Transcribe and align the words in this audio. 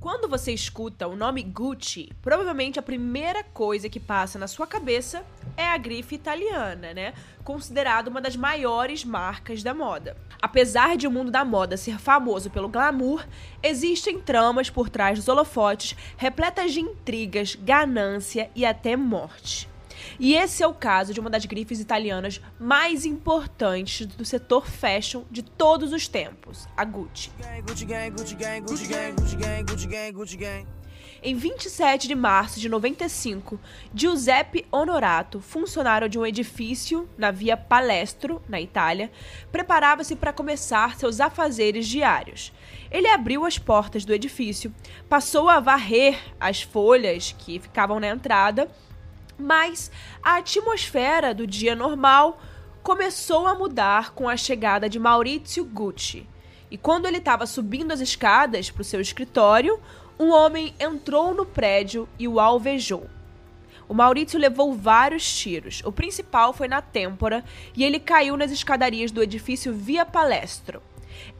Quando 0.00 0.30
você 0.30 0.50
escuta 0.50 1.06
o 1.06 1.14
nome 1.14 1.42
Gucci, 1.42 2.10
provavelmente 2.22 2.78
a 2.78 2.82
primeira 2.82 3.44
coisa 3.44 3.86
que 3.86 4.00
passa 4.00 4.38
na 4.38 4.48
sua 4.48 4.66
cabeça 4.66 5.22
é 5.58 5.68
a 5.68 5.76
grife 5.76 6.14
italiana, 6.14 6.94
né? 6.94 7.12
Considerada 7.44 8.08
uma 8.08 8.18
das 8.18 8.34
maiores 8.34 9.04
marcas 9.04 9.62
da 9.62 9.74
moda. 9.74 10.16
Apesar 10.40 10.96
de 10.96 11.06
o 11.06 11.10
mundo 11.10 11.30
da 11.30 11.44
moda 11.44 11.76
ser 11.76 11.98
famoso 11.98 12.48
pelo 12.48 12.66
glamour, 12.66 13.26
existem 13.62 14.18
tramas 14.18 14.70
por 14.70 14.88
trás 14.88 15.18
dos 15.18 15.28
holofotes 15.28 15.94
repletas 16.16 16.72
de 16.72 16.80
intrigas, 16.80 17.54
ganância 17.54 18.50
e 18.54 18.64
até 18.64 18.96
morte. 18.96 19.68
E 20.18 20.34
esse 20.34 20.62
é 20.62 20.66
o 20.66 20.74
caso 20.74 21.14
de 21.14 21.20
uma 21.20 21.30
das 21.30 21.44
grifes 21.44 21.80
italianas 21.80 22.40
mais 22.58 23.04
importantes 23.04 24.06
do 24.06 24.24
setor 24.24 24.66
fashion 24.66 25.22
de 25.30 25.42
todos 25.42 25.92
os 25.92 26.08
tempos, 26.08 26.68
a 26.76 26.84
Gucci. 26.84 27.30
Em 31.22 31.34
27 31.34 32.08
de 32.08 32.14
março 32.14 32.58
de 32.58 32.66
95, 32.66 33.60
Giuseppe 33.94 34.64
Honorato, 34.72 35.38
funcionário 35.38 36.08
de 36.08 36.18
um 36.18 36.24
edifício 36.24 37.06
na 37.18 37.30
Via 37.30 37.58
Palestro, 37.58 38.42
na 38.48 38.58
Itália, 38.58 39.10
preparava-se 39.52 40.16
para 40.16 40.32
começar 40.32 40.96
seus 40.96 41.20
afazeres 41.20 41.86
diários. 41.86 42.52
Ele 42.90 43.06
abriu 43.06 43.44
as 43.44 43.58
portas 43.58 44.04
do 44.06 44.14
edifício, 44.14 44.74
passou 45.10 45.50
a 45.50 45.60
varrer 45.60 46.18
as 46.40 46.62
folhas 46.62 47.34
que 47.38 47.58
ficavam 47.58 48.00
na 48.00 48.08
entrada 48.08 48.70
mas 49.40 49.90
a 50.22 50.36
atmosfera 50.36 51.34
do 51.34 51.46
dia 51.46 51.74
normal 51.74 52.40
começou 52.82 53.46
a 53.46 53.54
mudar 53.54 54.12
com 54.14 54.28
a 54.28 54.36
chegada 54.36 54.88
de 54.88 54.98
Maurizio 54.98 55.64
Gucci. 55.64 56.26
E 56.70 56.78
quando 56.78 57.06
ele 57.06 57.18
estava 57.18 57.46
subindo 57.46 57.92
as 57.92 58.00
escadas 58.00 58.70
para 58.70 58.82
o 58.82 58.84
seu 58.84 59.00
escritório, 59.00 59.80
um 60.18 60.30
homem 60.30 60.74
entrou 60.78 61.34
no 61.34 61.44
prédio 61.44 62.08
e 62.18 62.28
o 62.28 62.38
alvejou. 62.38 63.08
O 63.88 63.94
Maurício 63.94 64.38
levou 64.38 64.72
vários 64.72 65.36
tiros. 65.36 65.82
O 65.84 65.90
principal 65.90 66.52
foi 66.52 66.68
na 66.68 66.80
têmpora 66.80 67.44
e 67.76 67.82
ele 67.82 67.98
caiu 67.98 68.36
nas 68.36 68.52
escadarias 68.52 69.10
do 69.10 69.22
edifício 69.22 69.74
Via 69.74 70.06
Palestro. 70.06 70.80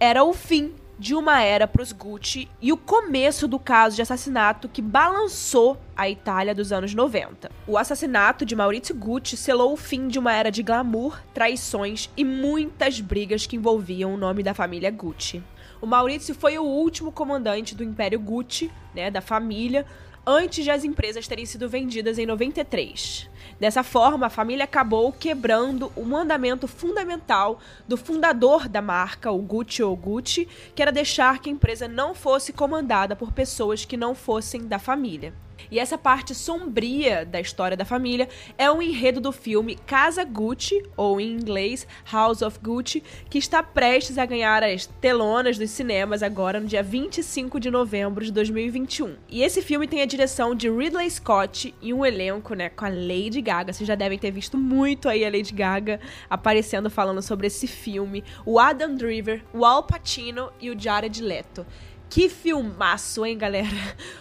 Era 0.00 0.24
o 0.24 0.32
fim 0.32 0.74
de 1.00 1.14
uma 1.14 1.40
era 1.40 1.66
para 1.66 1.80
os 1.80 1.92
Gucci 1.92 2.46
e 2.60 2.70
o 2.70 2.76
começo 2.76 3.48
do 3.48 3.58
caso 3.58 3.96
de 3.96 4.02
assassinato 4.02 4.68
que 4.68 4.82
balançou 4.82 5.80
a 5.96 6.10
Itália 6.10 6.54
dos 6.54 6.72
anos 6.72 6.92
90. 6.92 7.50
O 7.66 7.78
assassinato 7.78 8.44
de 8.44 8.54
Maurizio 8.54 8.94
Gucci 8.94 9.34
selou 9.34 9.72
o 9.72 9.78
fim 9.78 10.08
de 10.08 10.18
uma 10.18 10.34
era 10.34 10.50
de 10.50 10.62
glamour, 10.62 11.18
traições 11.32 12.10
e 12.18 12.22
muitas 12.22 13.00
brigas 13.00 13.46
que 13.46 13.56
envolviam 13.56 14.12
o 14.12 14.18
nome 14.18 14.42
da 14.42 14.52
família 14.52 14.90
Gucci. 14.90 15.42
O 15.80 15.86
Maurizio 15.86 16.34
foi 16.34 16.58
o 16.58 16.64
último 16.64 17.10
comandante 17.10 17.74
do 17.74 17.82
Império 17.82 18.20
Gucci, 18.20 18.70
né, 18.94 19.10
da 19.10 19.22
família, 19.22 19.86
antes 20.30 20.62
de 20.62 20.70
as 20.70 20.84
empresas 20.84 21.26
terem 21.26 21.44
sido 21.44 21.68
vendidas 21.68 22.16
em 22.16 22.24
93. 22.24 23.28
Dessa 23.58 23.82
forma, 23.82 24.26
a 24.26 24.30
família 24.30 24.64
acabou 24.64 25.12
quebrando 25.12 25.92
o 25.96 26.04
mandamento 26.04 26.68
fundamental 26.68 27.58
do 27.86 27.96
fundador 27.96 28.68
da 28.68 28.80
marca, 28.80 29.32
o 29.32 29.42
Gucci 29.42 29.82
ou 29.82 29.96
Gucci, 29.96 30.48
que 30.74 30.80
era 30.80 30.92
deixar 30.92 31.40
que 31.40 31.50
a 31.50 31.52
empresa 31.52 31.88
não 31.88 32.14
fosse 32.14 32.52
comandada 32.52 33.16
por 33.16 33.32
pessoas 33.32 33.84
que 33.84 33.96
não 33.96 34.14
fossem 34.14 34.68
da 34.68 34.78
família. 34.78 35.34
E 35.70 35.78
essa 35.78 35.98
parte 35.98 36.34
sombria 36.34 37.24
da 37.24 37.40
história 37.40 37.76
da 37.76 37.84
família 37.84 38.28
é 38.56 38.70
um 38.70 38.80
enredo 38.80 39.20
do 39.20 39.32
filme 39.32 39.76
Casa 39.86 40.24
Gucci, 40.24 40.82
ou 40.96 41.20
em 41.20 41.32
inglês 41.32 41.86
House 42.10 42.42
of 42.42 42.58
Gucci, 42.60 43.02
que 43.28 43.38
está 43.38 43.62
prestes 43.62 44.18
a 44.18 44.26
ganhar 44.26 44.62
as 44.62 44.86
telonas 44.86 45.58
dos 45.58 45.70
cinemas 45.70 46.22
agora 46.22 46.60
no 46.60 46.66
dia 46.66 46.82
25 46.82 47.58
de 47.58 47.70
novembro 47.70 48.24
de 48.24 48.32
2021. 48.32 49.16
E 49.28 49.42
esse 49.42 49.62
filme 49.62 49.86
tem 49.86 50.02
a 50.02 50.06
direção 50.06 50.54
de 50.54 50.70
Ridley 50.70 51.10
Scott 51.10 51.74
e 51.80 51.92
um 51.92 52.04
elenco, 52.04 52.54
né, 52.54 52.68
com 52.68 52.84
a 52.84 52.88
Lady 52.88 53.40
Gaga. 53.40 53.72
Vocês 53.72 53.86
já 53.86 53.94
devem 53.94 54.18
ter 54.18 54.30
visto 54.30 54.56
muito 54.56 55.08
aí 55.08 55.24
a 55.24 55.30
Lady 55.30 55.52
Gaga 55.52 56.00
aparecendo 56.28 56.90
falando 56.90 57.22
sobre 57.22 57.46
esse 57.46 57.66
filme. 57.66 58.22
O 58.44 58.58
Adam 58.58 58.94
Driver, 58.94 59.42
o 59.52 59.64
Al 59.64 59.82
Pacino 59.82 60.50
e 60.60 60.70
o 60.70 60.78
Jared 60.78 61.22
Leto. 61.22 61.66
Que 62.10 62.28
filmaço, 62.28 63.24
hein, 63.24 63.38
galera? 63.38 63.68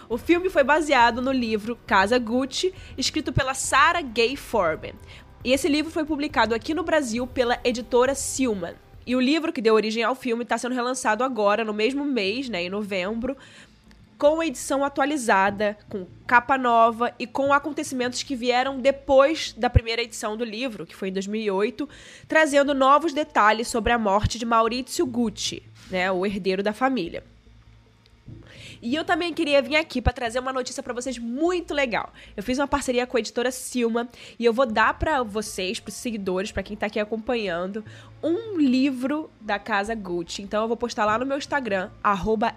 O 0.08 0.16
filme 0.16 0.48
foi 0.48 0.62
baseado 0.62 1.20
no 1.20 1.32
livro 1.32 1.76
Casa 1.88 2.20
Gucci, 2.20 2.72
escrito 2.96 3.32
pela 3.32 3.52
Sarah 3.52 4.00
Gay 4.00 4.36
Forman. 4.36 4.94
E 5.44 5.52
esse 5.52 5.68
livro 5.68 5.90
foi 5.90 6.04
publicado 6.04 6.54
aqui 6.54 6.72
no 6.72 6.84
Brasil 6.84 7.26
pela 7.26 7.58
editora 7.64 8.14
Silman. 8.14 8.74
E 9.04 9.16
o 9.16 9.20
livro 9.20 9.52
que 9.52 9.60
deu 9.60 9.74
origem 9.74 10.04
ao 10.04 10.14
filme 10.14 10.44
está 10.44 10.56
sendo 10.56 10.72
relançado 10.72 11.24
agora, 11.24 11.64
no 11.64 11.74
mesmo 11.74 12.04
mês, 12.04 12.48
né, 12.48 12.62
em 12.62 12.68
novembro, 12.68 13.36
com 14.16 14.40
edição 14.40 14.84
atualizada, 14.84 15.76
com 15.88 16.06
capa 16.28 16.56
nova 16.56 17.12
e 17.18 17.26
com 17.26 17.52
acontecimentos 17.52 18.22
que 18.22 18.36
vieram 18.36 18.78
depois 18.78 19.52
da 19.56 19.68
primeira 19.68 20.00
edição 20.00 20.36
do 20.36 20.44
livro, 20.44 20.86
que 20.86 20.94
foi 20.94 21.08
em 21.08 21.12
2008, 21.12 21.88
trazendo 22.28 22.72
novos 22.72 23.12
detalhes 23.12 23.66
sobre 23.66 23.92
a 23.92 23.98
morte 23.98 24.38
de 24.38 24.46
Maurizio 24.46 25.06
Gucci, 25.06 25.64
né, 25.90 26.12
o 26.12 26.24
herdeiro 26.24 26.62
da 26.62 26.72
família. 26.72 27.24
E 28.82 28.94
eu 28.94 29.04
também 29.04 29.32
queria 29.34 29.60
vir 29.60 29.76
aqui 29.76 30.00
para 30.00 30.12
trazer 30.12 30.38
uma 30.38 30.52
notícia 30.52 30.82
para 30.82 30.94
vocês 30.94 31.18
muito 31.18 31.74
legal. 31.74 32.12
Eu 32.36 32.42
fiz 32.42 32.58
uma 32.58 32.66
parceria 32.66 33.06
com 33.06 33.16
a 33.16 33.20
editora 33.20 33.50
Silma 33.50 34.08
e 34.38 34.44
eu 34.44 34.52
vou 34.52 34.64
dar 34.64 34.98
para 34.98 35.22
vocês, 35.22 35.78
para 35.78 35.90
os 35.90 35.94
seguidores, 35.94 36.50
para 36.50 36.62
quem 36.62 36.76
tá 36.76 36.86
aqui 36.86 36.98
acompanhando, 36.98 37.84
um 38.22 38.58
livro 38.58 39.30
da 39.40 39.58
Casa 39.58 39.94
Gucci. 39.94 40.42
Então 40.42 40.62
eu 40.62 40.68
vou 40.68 40.76
postar 40.76 41.04
lá 41.04 41.18
no 41.18 41.26
meu 41.26 41.36
Instagram, 41.36 41.90
arroba 42.02 42.54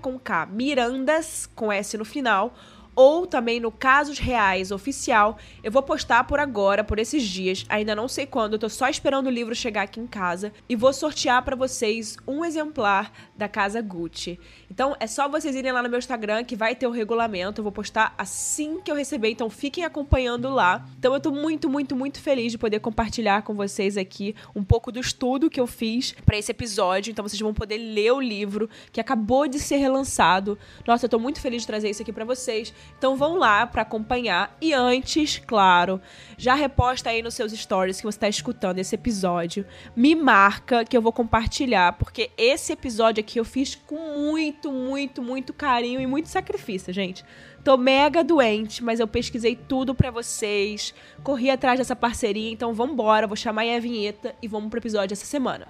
com 0.00 0.18
K, 0.18 0.46
Mirandas, 0.46 1.48
com 1.54 1.72
S 1.72 1.96
no 1.96 2.04
final, 2.04 2.54
ou 2.94 3.26
também 3.26 3.60
no 3.60 3.70
Casos 3.70 4.18
Reais 4.18 4.70
Oficial. 4.70 5.38
Eu 5.62 5.72
vou 5.72 5.82
postar 5.82 6.24
por 6.24 6.38
agora, 6.38 6.84
por 6.84 6.98
esses 6.98 7.22
dias, 7.22 7.64
ainda 7.68 7.94
não 7.94 8.08
sei 8.08 8.26
quando, 8.26 8.54
eu 8.54 8.58
tô 8.58 8.68
só 8.68 8.88
esperando 8.88 9.26
o 9.26 9.30
livro 9.30 9.54
chegar 9.54 9.82
aqui 9.82 10.00
em 10.00 10.06
casa 10.06 10.52
e 10.68 10.76
vou 10.76 10.92
sortear 10.92 11.42
para 11.42 11.56
vocês 11.56 12.16
um 12.26 12.44
exemplar 12.44 13.12
da 13.36 13.48
Casa 13.48 13.80
Gucci. 13.80 14.38
Então 14.70 14.96
é 15.00 15.06
só 15.06 15.28
vocês 15.28 15.54
irem 15.54 15.72
lá 15.72 15.82
no 15.82 15.88
meu 15.88 15.98
Instagram 15.98 16.44
que 16.44 16.56
vai 16.56 16.74
ter 16.74 16.86
o 16.86 16.90
regulamento, 16.90 17.60
eu 17.60 17.62
vou 17.62 17.72
postar 17.72 18.14
assim 18.16 18.80
que 18.80 18.90
eu 18.90 18.94
receber, 18.94 19.30
então 19.30 19.48
fiquem 19.48 19.84
acompanhando 19.84 20.48
lá. 20.48 20.86
Então 20.98 21.14
eu 21.14 21.20
tô 21.20 21.30
muito, 21.30 21.68
muito, 21.68 21.96
muito 21.96 22.20
feliz 22.20 22.52
de 22.52 22.58
poder 22.58 22.80
compartilhar 22.80 23.42
com 23.42 23.54
vocês 23.54 23.96
aqui 23.96 24.34
um 24.54 24.62
pouco 24.62 24.92
do 24.92 25.00
estudo 25.00 25.50
que 25.50 25.60
eu 25.60 25.66
fiz 25.66 26.12
para 26.24 26.36
esse 26.36 26.50
episódio, 26.50 27.10
então 27.10 27.26
vocês 27.26 27.40
vão 27.40 27.54
poder 27.54 27.78
ler 27.78 28.12
o 28.12 28.20
livro 28.20 28.68
que 28.90 29.00
acabou 29.00 29.46
de 29.48 29.58
ser 29.58 29.76
relançado. 29.76 30.58
Nossa, 30.86 31.06
eu 31.06 31.10
tô 31.10 31.18
muito 31.18 31.40
feliz 31.40 31.62
de 31.62 31.66
trazer 31.66 31.90
isso 31.90 32.02
aqui 32.02 32.12
para 32.12 32.24
vocês. 32.24 32.72
Então 32.98 33.16
vão 33.16 33.36
lá 33.36 33.66
para 33.66 33.82
acompanhar. 33.82 34.56
E 34.60 34.72
antes, 34.72 35.42
claro, 35.44 36.00
já 36.38 36.54
reposta 36.54 37.10
aí 37.10 37.20
nos 37.20 37.34
seus 37.34 37.52
stories 37.52 37.96
que 37.96 38.06
você 38.06 38.16
está 38.16 38.28
escutando 38.28 38.78
esse 38.78 38.94
episódio. 38.94 39.66
Me 39.96 40.14
marca 40.14 40.84
que 40.84 40.96
eu 40.96 41.02
vou 41.02 41.12
compartilhar, 41.12 41.94
porque 41.94 42.30
esse 42.38 42.72
episódio 42.72 43.20
aqui 43.20 43.40
eu 43.40 43.44
fiz 43.44 43.74
com 43.74 43.96
muito, 44.18 44.70
muito, 44.70 45.20
muito 45.20 45.52
carinho 45.52 46.00
e 46.00 46.06
muito 46.06 46.28
sacrifício, 46.28 46.92
gente. 46.92 47.24
Tô 47.64 47.76
mega 47.76 48.24
doente, 48.24 48.82
mas 48.82 49.00
eu 49.00 49.06
pesquisei 49.06 49.56
tudo 49.56 49.94
para 49.94 50.10
vocês, 50.10 50.94
corri 51.22 51.50
atrás 51.50 51.78
dessa 51.78 51.94
parceria, 51.94 52.50
então 52.50 52.74
vambora, 52.74 53.26
vou 53.26 53.36
chamar 53.36 53.62
aí 53.62 53.76
a 53.76 53.80
vinheta 53.80 54.34
e 54.42 54.48
vamos 54.48 54.68
pro 54.68 54.80
episódio 54.80 55.12
essa 55.12 55.26
semana. 55.26 55.66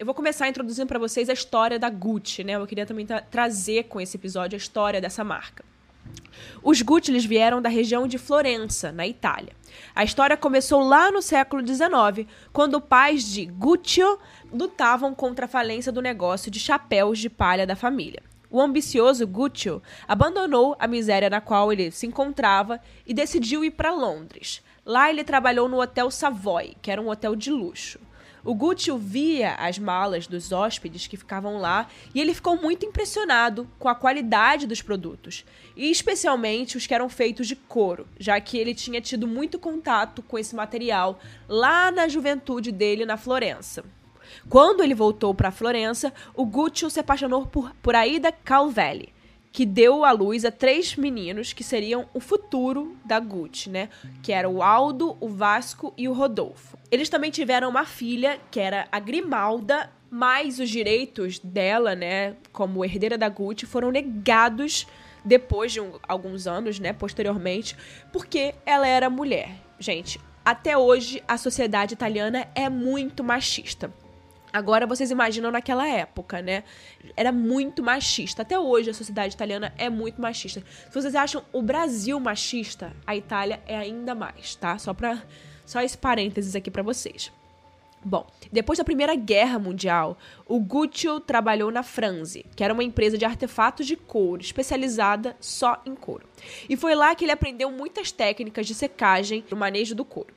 Eu 0.00 0.06
vou 0.06 0.14
começar 0.14 0.48
introduzindo 0.48 0.86
para 0.86 0.98
vocês 0.98 1.28
a 1.28 1.34
história 1.34 1.78
da 1.78 1.90
Gucci, 1.90 2.42
né? 2.42 2.54
Eu 2.54 2.66
queria 2.66 2.86
também 2.86 3.04
tra 3.04 3.20
trazer 3.20 3.82
com 3.82 4.00
esse 4.00 4.16
episódio 4.16 4.56
a 4.56 4.58
história 4.58 4.98
dessa 4.98 5.22
marca. 5.22 5.62
Os 6.62 6.80
Gucci 6.80 7.10
eles 7.10 7.26
vieram 7.26 7.60
da 7.60 7.68
região 7.68 8.08
de 8.08 8.16
Florença, 8.16 8.90
na 8.90 9.06
Itália. 9.06 9.52
A 9.94 10.02
história 10.02 10.38
começou 10.38 10.80
lá 10.80 11.12
no 11.12 11.20
século 11.20 11.60
XIX, 11.60 12.26
quando 12.50 12.80
pais 12.80 13.24
de 13.24 13.44
Guccio 13.44 14.18
lutavam 14.50 15.14
contra 15.14 15.44
a 15.44 15.48
falência 15.48 15.92
do 15.92 16.00
negócio 16.00 16.50
de 16.50 16.58
chapéus 16.58 17.18
de 17.18 17.28
palha 17.28 17.66
da 17.66 17.76
família. 17.76 18.22
O 18.50 18.58
ambicioso 18.58 19.26
Guccio 19.26 19.82
abandonou 20.08 20.74
a 20.78 20.86
miséria 20.86 21.28
na 21.28 21.42
qual 21.42 21.70
ele 21.70 21.90
se 21.90 22.06
encontrava 22.06 22.80
e 23.06 23.12
decidiu 23.12 23.62
ir 23.62 23.72
para 23.72 23.92
Londres. 23.92 24.62
Lá 24.82 25.10
ele 25.10 25.24
trabalhou 25.24 25.68
no 25.68 25.78
Hotel 25.78 26.10
Savoy, 26.10 26.74
que 26.80 26.90
era 26.90 27.02
um 27.02 27.10
hotel 27.10 27.36
de 27.36 27.50
luxo. 27.50 28.00
O 28.44 28.54
Gucci 28.54 28.90
via 28.98 29.54
as 29.54 29.78
malas 29.78 30.26
dos 30.26 30.52
hóspedes 30.52 31.06
que 31.06 31.16
ficavam 31.16 31.58
lá 31.58 31.88
e 32.14 32.20
ele 32.20 32.34
ficou 32.34 32.56
muito 32.56 32.86
impressionado 32.86 33.68
com 33.78 33.88
a 33.88 33.94
qualidade 33.94 34.66
dos 34.66 34.80
produtos, 34.80 35.44
e 35.76 35.90
especialmente 35.90 36.76
os 36.76 36.86
que 36.86 36.94
eram 36.94 37.08
feitos 37.08 37.46
de 37.46 37.56
couro, 37.56 38.06
já 38.18 38.40
que 38.40 38.56
ele 38.56 38.74
tinha 38.74 39.00
tido 39.00 39.26
muito 39.26 39.58
contato 39.58 40.22
com 40.22 40.38
esse 40.38 40.54
material 40.54 41.20
lá 41.48 41.90
na 41.90 42.08
juventude 42.08 42.72
dele 42.72 43.04
na 43.04 43.16
Florença. 43.16 43.84
Quando 44.48 44.82
ele 44.82 44.94
voltou 44.94 45.34
para 45.34 45.50
Florença, 45.50 46.12
o 46.34 46.44
Gucci 46.46 46.90
se 46.90 47.00
apaixonou 47.00 47.46
por, 47.46 47.74
por 47.82 47.94
Aida 47.94 48.32
Calvelli, 48.32 49.12
que 49.52 49.66
deu 49.66 50.04
à 50.04 50.12
luz 50.12 50.44
a 50.44 50.50
três 50.50 50.94
meninos 50.96 51.52
que 51.52 51.64
seriam 51.64 52.08
o 52.14 52.20
futuro 52.20 52.96
da 53.04 53.18
Gucci, 53.18 53.68
né? 53.68 53.88
Que 54.22 54.32
era 54.32 54.48
o 54.48 54.62
Aldo, 54.62 55.16
o 55.20 55.28
Vasco 55.28 55.92
e 55.96 56.08
o 56.08 56.12
Rodolfo. 56.12 56.78
Eles 56.90 57.08
também 57.08 57.30
tiveram 57.30 57.68
uma 57.68 57.84
filha, 57.84 58.38
que 58.50 58.60
era 58.60 58.86
a 58.92 59.00
Grimalda, 59.00 59.90
mas 60.10 60.58
os 60.58 60.68
direitos 60.68 61.38
dela, 61.38 61.94
né, 61.94 62.36
como 62.52 62.84
herdeira 62.84 63.16
da 63.16 63.28
Gucci, 63.28 63.66
foram 63.66 63.90
negados 63.90 64.86
depois 65.24 65.72
de 65.72 65.80
um, 65.80 65.92
alguns 66.08 66.46
anos, 66.46 66.78
né, 66.78 66.92
posteriormente, 66.92 67.76
porque 68.12 68.54
ela 68.64 68.86
era 68.86 69.10
mulher. 69.10 69.50
Gente, 69.78 70.20
até 70.44 70.76
hoje 70.76 71.22
a 71.28 71.36
sociedade 71.36 71.94
italiana 71.94 72.48
é 72.54 72.68
muito 72.68 73.22
machista. 73.22 73.92
Agora 74.52 74.86
vocês 74.86 75.10
imaginam 75.10 75.50
naquela 75.50 75.86
época, 75.86 76.42
né? 76.42 76.64
Era 77.16 77.32
muito 77.32 77.82
machista. 77.82 78.42
Até 78.42 78.58
hoje 78.58 78.90
a 78.90 78.94
sociedade 78.94 79.34
italiana 79.34 79.72
é 79.78 79.88
muito 79.88 80.20
machista. 80.20 80.62
Se 80.88 80.94
vocês 80.94 81.14
acham 81.14 81.42
o 81.52 81.62
Brasil 81.62 82.18
machista, 82.18 82.92
a 83.06 83.16
Itália 83.16 83.60
é 83.66 83.76
ainda 83.76 84.14
mais, 84.14 84.54
tá? 84.54 84.78
Só 84.78 84.92
para 84.92 85.22
só 85.64 85.80
esse 85.80 85.96
parênteses 85.96 86.56
aqui 86.56 86.70
para 86.70 86.82
vocês. 86.82 87.30
Bom, 88.02 88.26
depois 88.50 88.78
da 88.78 88.84
Primeira 88.84 89.14
Guerra 89.14 89.58
Mundial, 89.58 90.16
o 90.46 90.58
Guccio 90.58 91.20
trabalhou 91.20 91.70
na 91.70 91.82
Franze, 91.82 92.46
que 92.56 92.64
era 92.64 92.72
uma 92.72 92.82
empresa 92.82 93.18
de 93.18 93.26
artefatos 93.26 93.86
de 93.86 93.94
couro, 93.94 94.40
especializada 94.40 95.36
só 95.38 95.82
em 95.84 95.94
couro. 95.94 96.26
E 96.66 96.78
foi 96.78 96.94
lá 96.94 97.14
que 97.14 97.26
ele 97.26 97.32
aprendeu 97.32 97.70
muitas 97.70 98.10
técnicas 98.10 98.66
de 98.66 98.74
secagem 98.74 99.44
no 99.50 99.56
manejo 99.56 99.94
do 99.94 100.04
couro. 100.04 100.32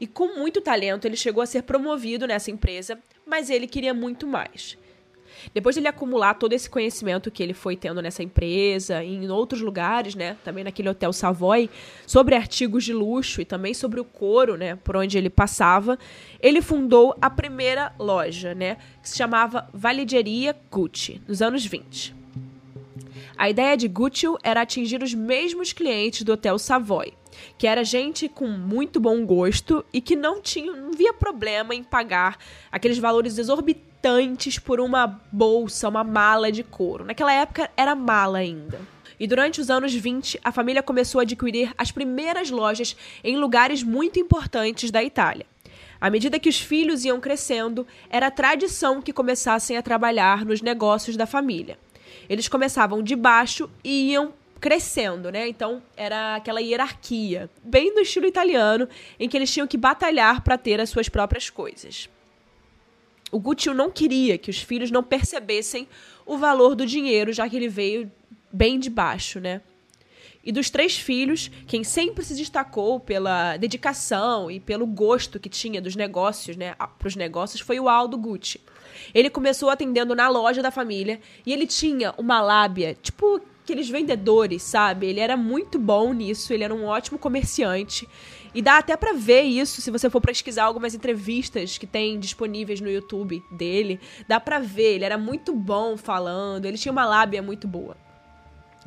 E 0.00 0.06
com 0.06 0.38
muito 0.38 0.62
talento, 0.62 1.04
ele 1.04 1.16
chegou 1.16 1.42
a 1.42 1.46
ser 1.46 1.64
promovido 1.64 2.26
nessa 2.26 2.50
empresa, 2.50 2.98
mas 3.26 3.50
ele 3.50 3.66
queria 3.66 3.92
muito 3.92 4.26
mais. 4.26 4.78
Depois 5.52 5.74
de 5.74 5.80
ele 5.80 5.88
acumular 5.88 6.34
todo 6.34 6.52
esse 6.52 6.68
conhecimento 6.68 7.30
que 7.30 7.42
ele 7.42 7.54
foi 7.54 7.76
tendo 7.76 8.00
nessa 8.00 8.22
empresa 8.22 9.02
em 9.02 9.28
outros 9.30 9.60
lugares, 9.60 10.14
né, 10.14 10.36
também 10.44 10.64
naquele 10.64 10.88
hotel 10.88 11.12
Savoy, 11.12 11.68
sobre 12.06 12.34
artigos 12.34 12.84
de 12.84 12.92
luxo 12.92 13.40
e 13.40 13.44
também 13.44 13.74
sobre 13.74 14.00
o 14.00 14.04
couro, 14.04 14.56
né, 14.56 14.76
por 14.76 14.96
onde 14.96 15.18
ele 15.18 15.30
passava, 15.30 15.98
ele 16.40 16.60
fundou 16.60 17.16
a 17.20 17.30
primeira 17.30 17.92
loja, 17.98 18.54
né, 18.54 18.76
que 19.02 19.08
se 19.08 19.16
chamava 19.16 19.68
Valigeria 19.72 20.56
Gucci, 20.70 21.20
nos 21.26 21.42
anos 21.42 21.64
20. 21.64 22.14
A 23.36 23.50
ideia 23.50 23.76
de 23.76 23.88
Gucci 23.88 24.26
era 24.42 24.60
atingir 24.60 25.02
os 25.02 25.14
mesmos 25.14 25.72
clientes 25.72 26.22
do 26.22 26.32
Hotel 26.32 26.58
Savoy, 26.58 27.12
que 27.58 27.66
era 27.66 27.82
gente 27.82 28.28
com 28.28 28.46
muito 28.46 29.00
bom 29.00 29.24
gosto 29.24 29.84
e 29.92 30.00
que 30.00 30.14
não 30.14 30.40
tinha, 30.40 30.70
não 30.72 30.92
via 30.92 31.12
problema 31.12 31.74
em 31.74 31.82
pagar 31.82 32.38
aqueles 32.70 32.98
valores 32.98 33.38
exorbitantes 33.38 33.91
por 34.58 34.80
uma 34.80 35.20
bolsa, 35.30 35.88
uma 35.88 36.02
mala 36.02 36.50
de 36.50 36.62
couro. 36.62 37.04
Naquela 37.04 37.32
época 37.32 37.70
era 37.76 37.94
mala 37.94 38.38
ainda. 38.38 38.80
E 39.18 39.26
durante 39.26 39.60
os 39.60 39.70
anos 39.70 39.94
20, 39.94 40.40
a 40.42 40.50
família 40.50 40.82
começou 40.82 41.20
a 41.20 41.22
adquirir 41.22 41.72
as 41.78 41.92
primeiras 41.92 42.50
lojas 42.50 42.96
em 43.22 43.36
lugares 43.36 43.82
muito 43.82 44.18
importantes 44.18 44.90
da 44.90 45.02
Itália. 45.02 45.46
À 46.00 46.10
medida 46.10 46.40
que 46.40 46.48
os 46.48 46.60
filhos 46.60 47.04
iam 47.04 47.20
crescendo, 47.20 47.86
era 48.10 48.28
tradição 48.28 49.00
que 49.00 49.12
começassem 49.12 49.76
a 49.76 49.82
trabalhar 49.82 50.44
nos 50.44 50.60
negócios 50.60 51.16
da 51.16 51.26
família. 51.26 51.78
Eles 52.28 52.48
começavam 52.48 53.00
de 53.00 53.14
baixo 53.14 53.70
e 53.84 54.10
iam 54.10 54.34
crescendo, 54.60 55.30
né? 55.30 55.46
Então 55.48 55.80
era 55.96 56.34
aquela 56.34 56.60
hierarquia, 56.60 57.48
bem 57.62 57.94
do 57.94 58.00
estilo 58.00 58.26
italiano, 58.26 58.88
em 59.18 59.28
que 59.28 59.36
eles 59.36 59.52
tinham 59.52 59.66
que 59.68 59.76
batalhar 59.76 60.42
para 60.42 60.58
ter 60.58 60.80
as 60.80 60.90
suas 60.90 61.08
próprias 61.08 61.48
coisas. 61.48 62.08
O 63.32 63.40
Gucci 63.40 63.70
não 63.70 63.90
queria 63.90 64.36
que 64.36 64.50
os 64.50 64.60
filhos 64.60 64.90
não 64.90 65.02
percebessem 65.02 65.88
o 66.26 66.36
valor 66.36 66.74
do 66.74 66.86
dinheiro, 66.86 67.32
já 67.32 67.48
que 67.48 67.56
ele 67.56 67.68
veio 67.68 68.12
bem 68.52 68.78
de 68.78 68.90
baixo, 68.90 69.40
né? 69.40 69.62
E 70.44 70.52
dos 70.52 70.68
três 70.68 70.98
filhos, 70.98 71.50
quem 71.66 71.82
sempre 71.82 72.24
se 72.24 72.34
destacou 72.34 73.00
pela 73.00 73.56
dedicação 73.56 74.50
e 74.50 74.60
pelo 74.60 74.86
gosto 74.86 75.40
que 75.40 75.48
tinha 75.48 75.80
dos 75.80 75.96
negócios, 75.96 76.56
né, 76.56 76.74
para 76.74 77.08
os 77.08 77.16
negócios, 77.16 77.60
foi 77.60 77.80
o 77.80 77.88
Aldo 77.88 78.18
Gucci. 78.18 78.60
Ele 79.14 79.30
começou 79.30 79.70
atendendo 79.70 80.14
na 80.14 80.28
loja 80.28 80.60
da 80.60 80.70
família 80.70 81.20
e 81.46 81.52
ele 81.52 81.66
tinha 81.66 82.12
uma 82.18 82.40
lábia, 82.42 82.96
tipo 83.00 83.40
aqueles 83.62 83.88
vendedores, 83.88 84.62
sabe? 84.62 85.06
Ele 85.06 85.20
era 85.20 85.36
muito 85.36 85.78
bom 85.78 86.12
nisso, 86.12 86.52
ele 86.52 86.64
era 86.64 86.74
um 86.74 86.84
ótimo 86.84 87.18
comerciante. 87.18 88.08
E 88.54 88.60
dá 88.60 88.78
até 88.78 88.96
para 88.96 89.14
ver 89.14 89.42
isso 89.42 89.80
se 89.80 89.90
você 89.90 90.10
for 90.10 90.20
pesquisar 90.20 90.64
algumas 90.64 90.94
entrevistas 90.94 91.78
que 91.78 91.86
tem 91.86 92.18
disponíveis 92.18 92.80
no 92.80 92.90
YouTube 92.90 93.42
dele. 93.50 93.98
Dá 94.28 94.38
para 94.38 94.58
ver, 94.58 94.94
ele 94.94 95.04
era 95.04 95.16
muito 95.16 95.54
bom 95.54 95.96
falando, 95.96 96.66
ele 96.66 96.76
tinha 96.76 96.92
uma 96.92 97.06
lábia 97.06 97.42
muito 97.42 97.66
boa. 97.66 97.96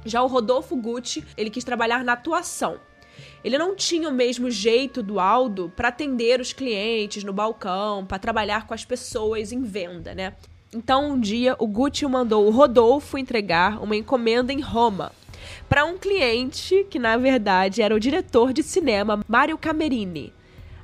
Já 0.05 0.21
o 0.21 0.27
Rodolfo 0.27 0.75
Gucci, 0.75 1.25
ele 1.35 1.49
quis 1.49 1.63
trabalhar 1.63 2.03
na 2.03 2.13
atuação. 2.13 2.79
Ele 3.43 3.57
não 3.57 3.75
tinha 3.75 4.09
o 4.09 4.13
mesmo 4.13 4.51
jeito 4.51 5.01
do 5.01 5.19
Aldo 5.19 5.71
para 5.75 5.87
atender 5.87 6.39
os 6.39 6.53
clientes 6.53 7.23
no 7.23 7.33
balcão, 7.33 8.05
para 8.05 8.19
trabalhar 8.19 8.67
com 8.67 8.73
as 8.73 8.85
pessoas 8.85 9.51
em 9.51 9.63
venda, 9.63 10.13
né? 10.13 10.33
Então, 10.73 11.11
um 11.11 11.19
dia, 11.19 11.55
o 11.57 11.65
Gucci 11.65 12.05
mandou 12.05 12.45
o 12.45 12.51
Rodolfo 12.51 13.17
entregar 13.17 13.81
uma 13.81 13.95
encomenda 13.95 14.51
em 14.51 14.59
Roma 14.59 15.11
para 15.67 15.85
um 15.85 15.97
cliente 15.97 16.85
que, 16.89 16.99
na 16.99 17.17
verdade, 17.17 17.81
era 17.81 17.95
o 17.95 17.99
diretor 17.99 18.53
de 18.53 18.61
cinema 18.61 19.23
Mario 19.27 19.57
Camerini. 19.57 20.33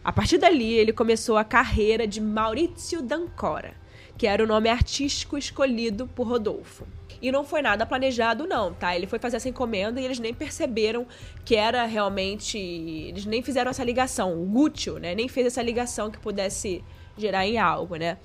A 0.04 0.12
partir 0.12 0.38
dali, 0.38 0.74
ele 0.74 0.92
começou 0.92 1.38
a 1.38 1.44
carreira 1.44 2.08
de 2.08 2.20
Maurizio 2.20 3.02
D'Ancora, 3.02 3.74
que 4.18 4.26
era 4.26 4.44
o 4.44 4.48
nome 4.48 4.70
artístico 4.70 5.38
escolhido 5.38 6.08
por 6.08 6.28
Rodolfo. 6.28 6.88
E 7.22 7.32
não 7.32 7.46
foi 7.46 7.62
nada 7.62 7.86
planejado, 7.86 8.48
não, 8.48 8.74
tá? 8.74 8.96
Ele 8.96 9.06
foi 9.06 9.20
fazer 9.20 9.38
essa 9.38 9.48
encomenda 9.48 10.02
e 10.02 10.06
eles 10.06 10.18
nem 10.18 10.34
perceberam 10.34 11.06
que 11.46 11.56
era 11.56 11.86
realmente. 11.86 12.58
Eles 12.58 13.28
nem 13.28 13.44
fizeram 13.44 13.70
essa 13.70 13.84
ligação. 13.84 14.42
O 14.42 14.46
Gucci, 14.48 14.90
né? 14.94 15.14
Nem 15.14 15.28
fez 15.28 15.46
essa 15.46 15.62
ligação 15.62 16.10
que 16.10 16.18
pudesse 16.18 16.84
gerar 17.16 17.46
em 17.46 17.60
algo, 17.60 17.96
né? 17.96 18.18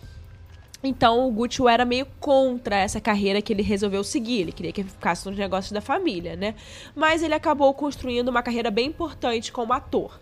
Então 0.83 1.27
o 1.27 1.33
Gucci 1.33 1.67
era 1.67 1.85
meio 1.85 2.07
contra 2.21 2.77
essa 2.77 3.01
carreira 3.01 3.41
que 3.41 3.53
ele 3.53 3.63
resolveu 3.63 4.05
seguir. 4.05 4.41
Ele 4.43 4.53
queria 4.53 4.73
que 4.73 4.85
ficasse 4.85 5.27
nos 5.27 5.37
negócios 5.37 5.73
da 5.73 5.81
família, 5.81 6.37
né? 6.37 6.55
Mas 6.95 7.23
ele 7.23 7.35
acabou 7.35 7.73
construindo 7.75 8.29
uma 8.29 8.43
carreira 8.43 8.71
bem 8.71 8.87
importante 8.87 9.51
como 9.51 9.73
ator. 9.73 10.21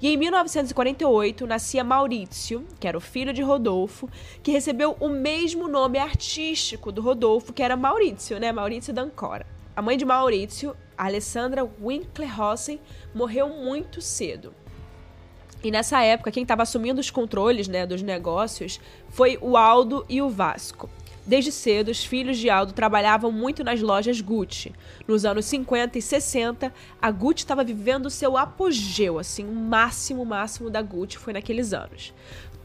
E 0.00 0.08
em 0.08 0.16
1948 0.16 1.46
nascia 1.46 1.84
Maurício, 1.84 2.66
que 2.80 2.88
era 2.88 2.98
o 2.98 3.00
filho 3.00 3.32
de 3.32 3.42
Rodolfo, 3.42 4.08
que 4.42 4.50
recebeu 4.50 4.96
o 4.98 5.08
mesmo 5.08 5.68
nome 5.68 5.98
artístico 5.98 6.90
do 6.90 7.00
Rodolfo, 7.00 7.52
que 7.52 7.62
era 7.62 7.76
Maurício, 7.76 8.40
né? 8.40 8.50
Maurício 8.50 8.92
D'Ancora. 8.92 9.46
A 9.76 9.80
mãe 9.80 9.96
de 9.96 10.04
Maurício, 10.04 10.76
Alessandra 10.98 11.68
Winkler 11.80 12.36
Rossen, 12.36 12.80
morreu 13.14 13.48
muito 13.48 14.00
cedo. 14.00 14.52
E 15.62 15.70
nessa 15.70 16.02
época, 16.02 16.32
quem 16.32 16.42
estava 16.42 16.62
assumindo 16.62 17.00
os 17.00 17.10
controles 17.10 17.68
né, 17.68 17.86
dos 17.86 18.02
negócios 18.02 18.80
foi 19.08 19.38
o 19.40 19.56
Aldo 19.56 20.04
e 20.08 20.20
o 20.20 20.28
Vasco. 20.28 20.90
Desde 21.24 21.52
cedo, 21.52 21.88
os 21.88 22.04
filhos 22.04 22.36
de 22.36 22.50
Aldo 22.50 22.72
trabalhavam 22.72 23.30
muito 23.30 23.62
nas 23.62 23.80
lojas 23.80 24.20
Gucci. 24.20 24.72
Nos 25.06 25.24
anos 25.24 25.44
50 25.44 25.96
e 25.96 26.02
60, 26.02 26.74
a 27.00 27.10
Gucci 27.12 27.44
estava 27.44 27.62
vivendo 27.62 28.10
seu 28.10 28.36
apogeu, 28.36 29.20
assim, 29.20 29.44
o 29.44 29.54
máximo, 29.54 30.24
máximo 30.24 30.68
da 30.68 30.82
Gucci 30.82 31.18
foi 31.18 31.32
naqueles 31.32 31.72
anos. 31.72 32.12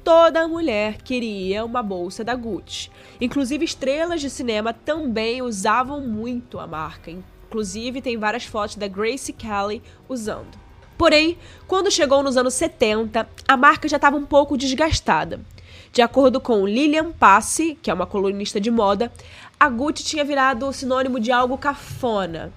Toda 0.03 0.47
mulher 0.47 1.01
queria 1.03 1.63
uma 1.63 1.83
bolsa 1.83 2.23
da 2.23 2.33
Gucci. 2.33 2.89
Inclusive, 3.21 3.63
estrelas 3.63 4.21
de 4.21 4.29
cinema 4.29 4.73
também 4.73 5.43
usavam 5.43 6.01
muito 6.01 6.59
a 6.59 6.65
marca. 6.65 7.11
Inclusive, 7.11 8.01
tem 8.01 8.17
várias 8.17 8.45
fotos 8.45 8.75
da 8.75 8.87
Grace 8.87 9.33
Kelly 9.33 9.83
usando. 10.09 10.66
Porém, 10.97 11.37
quando 11.67 11.91
chegou 11.91 12.23
nos 12.23 12.37
anos 12.37 12.53
70, 12.55 13.27
a 13.47 13.57
marca 13.57 13.87
já 13.87 13.97
estava 13.97 14.17
um 14.17 14.25
pouco 14.25 14.57
desgastada. 14.57 15.39
De 15.91 16.01
acordo 16.01 16.41
com 16.41 16.65
Lilian 16.65 17.11
Passe, 17.11 17.77
que 17.81 17.89
é 17.89 17.93
uma 17.93 18.05
colunista 18.05 18.59
de 18.59 18.71
moda, 18.71 19.11
a 19.59 19.69
Gucci 19.69 20.03
tinha 20.03 20.23
virado 20.23 20.71
sinônimo 20.73 21.19
de 21.19 21.31
algo 21.31 21.57
cafona. 21.57 22.51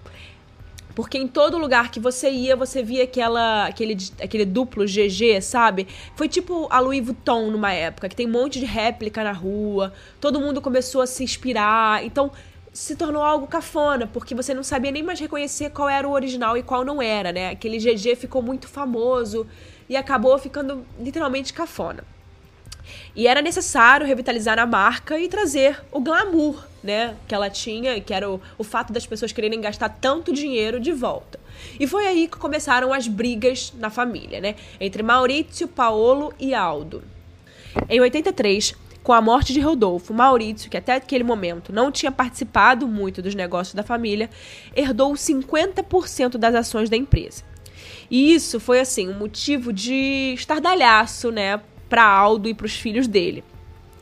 Porque 0.94 1.16
em 1.16 1.28
todo 1.28 1.56
lugar 1.56 1.90
que 1.90 2.00
você 2.00 2.30
ia, 2.30 2.56
você 2.56 2.82
via 2.82 3.04
aquela, 3.04 3.66
aquele, 3.66 3.96
aquele 4.20 4.44
duplo 4.44 4.84
GG, 4.84 5.40
sabe? 5.40 5.86
Foi 6.16 6.28
tipo 6.28 6.66
a 6.70 6.80
Louis 6.80 7.02
Vuitton 7.04 7.50
numa 7.50 7.72
época, 7.72 8.08
que 8.08 8.16
tem 8.16 8.26
um 8.26 8.32
monte 8.32 8.58
de 8.58 8.66
réplica 8.66 9.22
na 9.22 9.32
rua, 9.32 9.92
todo 10.20 10.40
mundo 10.40 10.60
começou 10.60 11.00
a 11.00 11.06
se 11.06 11.22
inspirar. 11.22 12.04
Então, 12.04 12.30
se 12.72 12.94
tornou 12.94 13.22
algo 13.22 13.46
cafona, 13.46 14.06
porque 14.06 14.34
você 14.34 14.54
não 14.54 14.62
sabia 14.62 14.90
nem 14.90 15.02
mais 15.02 15.18
reconhecer 15.18 15.70
qual 15.70 15.88
era 15.88 16.06
o 16.06 16.12
original 16.12 16.56
e 16.56 16.62
qual 16.62 16.84
não 16.84 17.02
era, 17.02 17.32
né? 17.32 17.50
Aquele 17.50 17.78
GG 17.78 18.16
ficou 18.16 18.42
muito 18.42 18.68
famoso 18.68 19.46
e 19.88 19.96
acabou 19.96 20.38
ficando 20.38 20.86
literalmente 20.98 21.52
cafona. 21.52 22.04
E 23.14 23.26
era 23.26 23.42
necessário 23.42 24.06
revitalizar 24.06 24.58
a 24.58 24.66
marca 24.66 25.18
e 25.18 25.28
trazer 25.28 25.80
o 25.92 26.00
glamour, 26.00 26.64
né, 26.82 27.16
que 27.26 27.34
ela 27.34 27.50
tinha, 27.50 28.00
que 28.00 28.14
era 28.14 28.30
o, 28.30 28.40
o 28.56 28.64
fato 28.64 28.92
das 28.92 29.06
pessoas 29.06 29.32
quererem 29.32 29.60
gastar 29.60 29.88
tanto 29.88 30.32
dinheiro 30.32 30.80
de 30.80 30.92
volta. 30.92 31.38
E 31.78 31.86
foi 31.86 32.06
aí 32.06 32.26
que 32.26 32.38
começaram 32.38 32.92
as 32.92 33.06
brigas 33.06 33.72
na 33.76 33.90
família, 33.90 34.40
né, 34.40 34.54
entre 34.80 35.02
Maurício, 35.02 35.68
Paolo 35.68 36.32
e 36.38 36.54
Aldo. 36.54 37.02
Em 37.88 38.00
83, 38.00 38.74
Com 39.02 39.12
a 39.14 39.20
morte 39.20 39.52
de 39.52 39.60
Rodolfo, 39.60 40.12
Maurício, 40.12 40.70
que 40.70 40.76
até 40.76 40.94
aquele 40.94 41.24
momento 41.24 41.72
não 41.72 41.90
tinha 41.90 42.12
participado 42.12 42.86
muito 42.86 43.22
dos 43.22 43.34
negócios 43.34 43.74
da 43.74 43.82
família, 43.82 44.28
herdou 44.76 45.12
50% 45.14 46.36
das 46.36 46.54
ações 46.54 46.90
da 46.90 46.96
empresa. 46.96 47.42
E 48.10 48.34
isso 48.34 48.60
foi 48.60 48.80
assim 48.80 49.08
um 49.08 49.18
motivo 49.18 49.72
de 49.72 50.34
estardalhaço, 50.34 51.30
né, 51.30 51.60
para 51.88 52.04
Aldo 52.04 52.48
e 52.48 52.54
para 52.54 52.66
os 52.66 52.74
filhos 52.74 53.06
dele. 53.06 53.42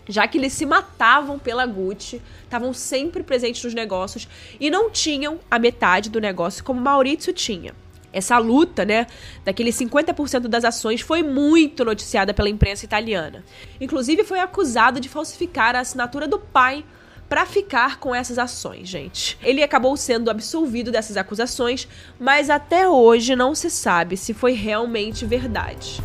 Já 0.09 0.27
que 0.27 0.39
eles 0.39 0.55
se 0.55 0.67
matavam 0.67 1.39
pela 1.39 1.67
Gucci, 1.67 2.21
estavam 2.43 2.73
sempre 2.73 3.23
presentes 3.23 3.63
nos 3.63 3.75
negócios 3.75 4.27
e 4.59 4.71
não 4.71 4.91
tinham 4.91 5.39
a 5.51 5.59
metade 5.59 6.09
do 6.09 6.21
negócio 6.21 6.65
como 6.65 6.81
Maurício 6.81 7.33
tinha. 7.33 7.75
Essa 8.19 8.37
luta, 8.39 8.85
né, 8.85 9.07
daqueles 9.45 9.77
50% 9.77 10.49
das 10.49 10.65
ações 10.65 11.01
foi 11.01 11.23
muito 11.23 11.85
noticiada 11.85 12.35
pela 12.35 12.49
imprensa 12.49 12.85
italiana. 12.85 13.45
Inclusive 13.81 14.25
foi 14.25 14.41
acusado 14.41 15.01
de 15.01 15.09
falsificar 15.09 15.77
a 15.77 15.81
assinatura 15.81 16.27
do 16.27 16.39
pai 16.39 16.85
para 17.29 17.47
ficar 17.47 17.99
com 17.99 18.15
essas 18.15 18.39
ações, 18.39 18.89
gente. 18.89 19.39
Ele 19.43 19.63
acabou 19.63 19.97
sendo 19.97 20.31
absolvido 20.31 20.91
dessas 20.91 21.17
acusações, 21.17 21.87
mas 22.19 22.49
até 22.51 22.89
hoje 22.89 23.37
não 23.37 23.55
se 23.55 23.71
sabe 23.71 24.17
se 24.17 24.33
foi 24.33 24.53
realmente 24.53 25.27
verdade. 25.27 26.03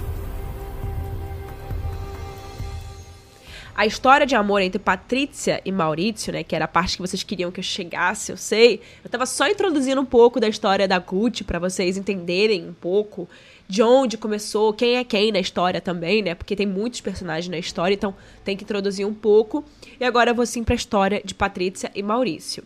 A 3.75 3.87
história 3.87 4.23
de 4.23 4.35
amor 4.35 4.61
entre 4.61 4.77
Patrícia 4.77 5.59
e 5.65 5.71
Maurício, 5.71 6.31
né, 6.31 6.43
que 6.43 6.55
era 6.55 6.65
a 6.65 6.67
parte 6.67 6.95
que 6.95 7.01
vocês 7.01 7.23
queriam 7.23 7.51
que 7.51 7.59
eu 7.59 7.63
chegasse, 7.63 8.31
eu 8.31 8.37
sei. 8.37 8.79
Eu 9.03 9.09
tava 9.09 9.25
só 9.25 9.47
introduzindo 9.47 9.99
um 9.99 10.05
pouco 10.05 10.39
da 10.39 10.47
história 10.47 10.87
da 10.87 10.99
Gucci 10.99 11.43
para 11.43 11.57
vocês 11.57 11.97
entenderem 11.97 12.69
um 12.69 12.73
pouco 12.73 13.27
de 13.67 13.81
onde 13.81 14.15
começou, 14.15 14.73
quem 14.73 14.97
é 14.97 15.03
quem 15.03 15.31
na 15.31 15.39
história 15.39 15.81
também, 15.81 16.21
né? 16.21 16.35
Porque 16.35 16.55
tem 16.55 16.67
muitos 16.67 17.01
personagens 17.01 17.49
na 17.49 17.57
história, 17.57 17.95
então 17.95 18.13
tem 18.45 18.55
que 18.55 18.63
introduzir 18.63 19.07
um 19.07 19.13
pouco. 19.13 19.65
E 19.99 20.05
agora 20.05 20.29
eu 20.29 20.35
vou 20.35 20.45
sim 20.45 20.63
para 20.63 20.75
a 20.75 20.77
história 20.77 21.21
de 21.25 21.33
Patrícia 21.33 21.89
e 21.95 22.03
Maurício. 22.03 22.63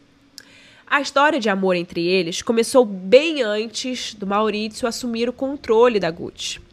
A 0.85 0.99
história 0.99 1.39
de 1.39 1.47
amor 1.47 1.77
entre 1.77 2.05
eles 2.05 2.41
começou 2.41 2.83
bem 2.83 3.41
antes 3.41 4.13
do 4.13 4.27
Maurício 4.27 4.85
assumir 4.85 5.29
o 5.29 5.33
controle 5.33 6.01
da 6.01 6.11
Gucci. 6.11 6.66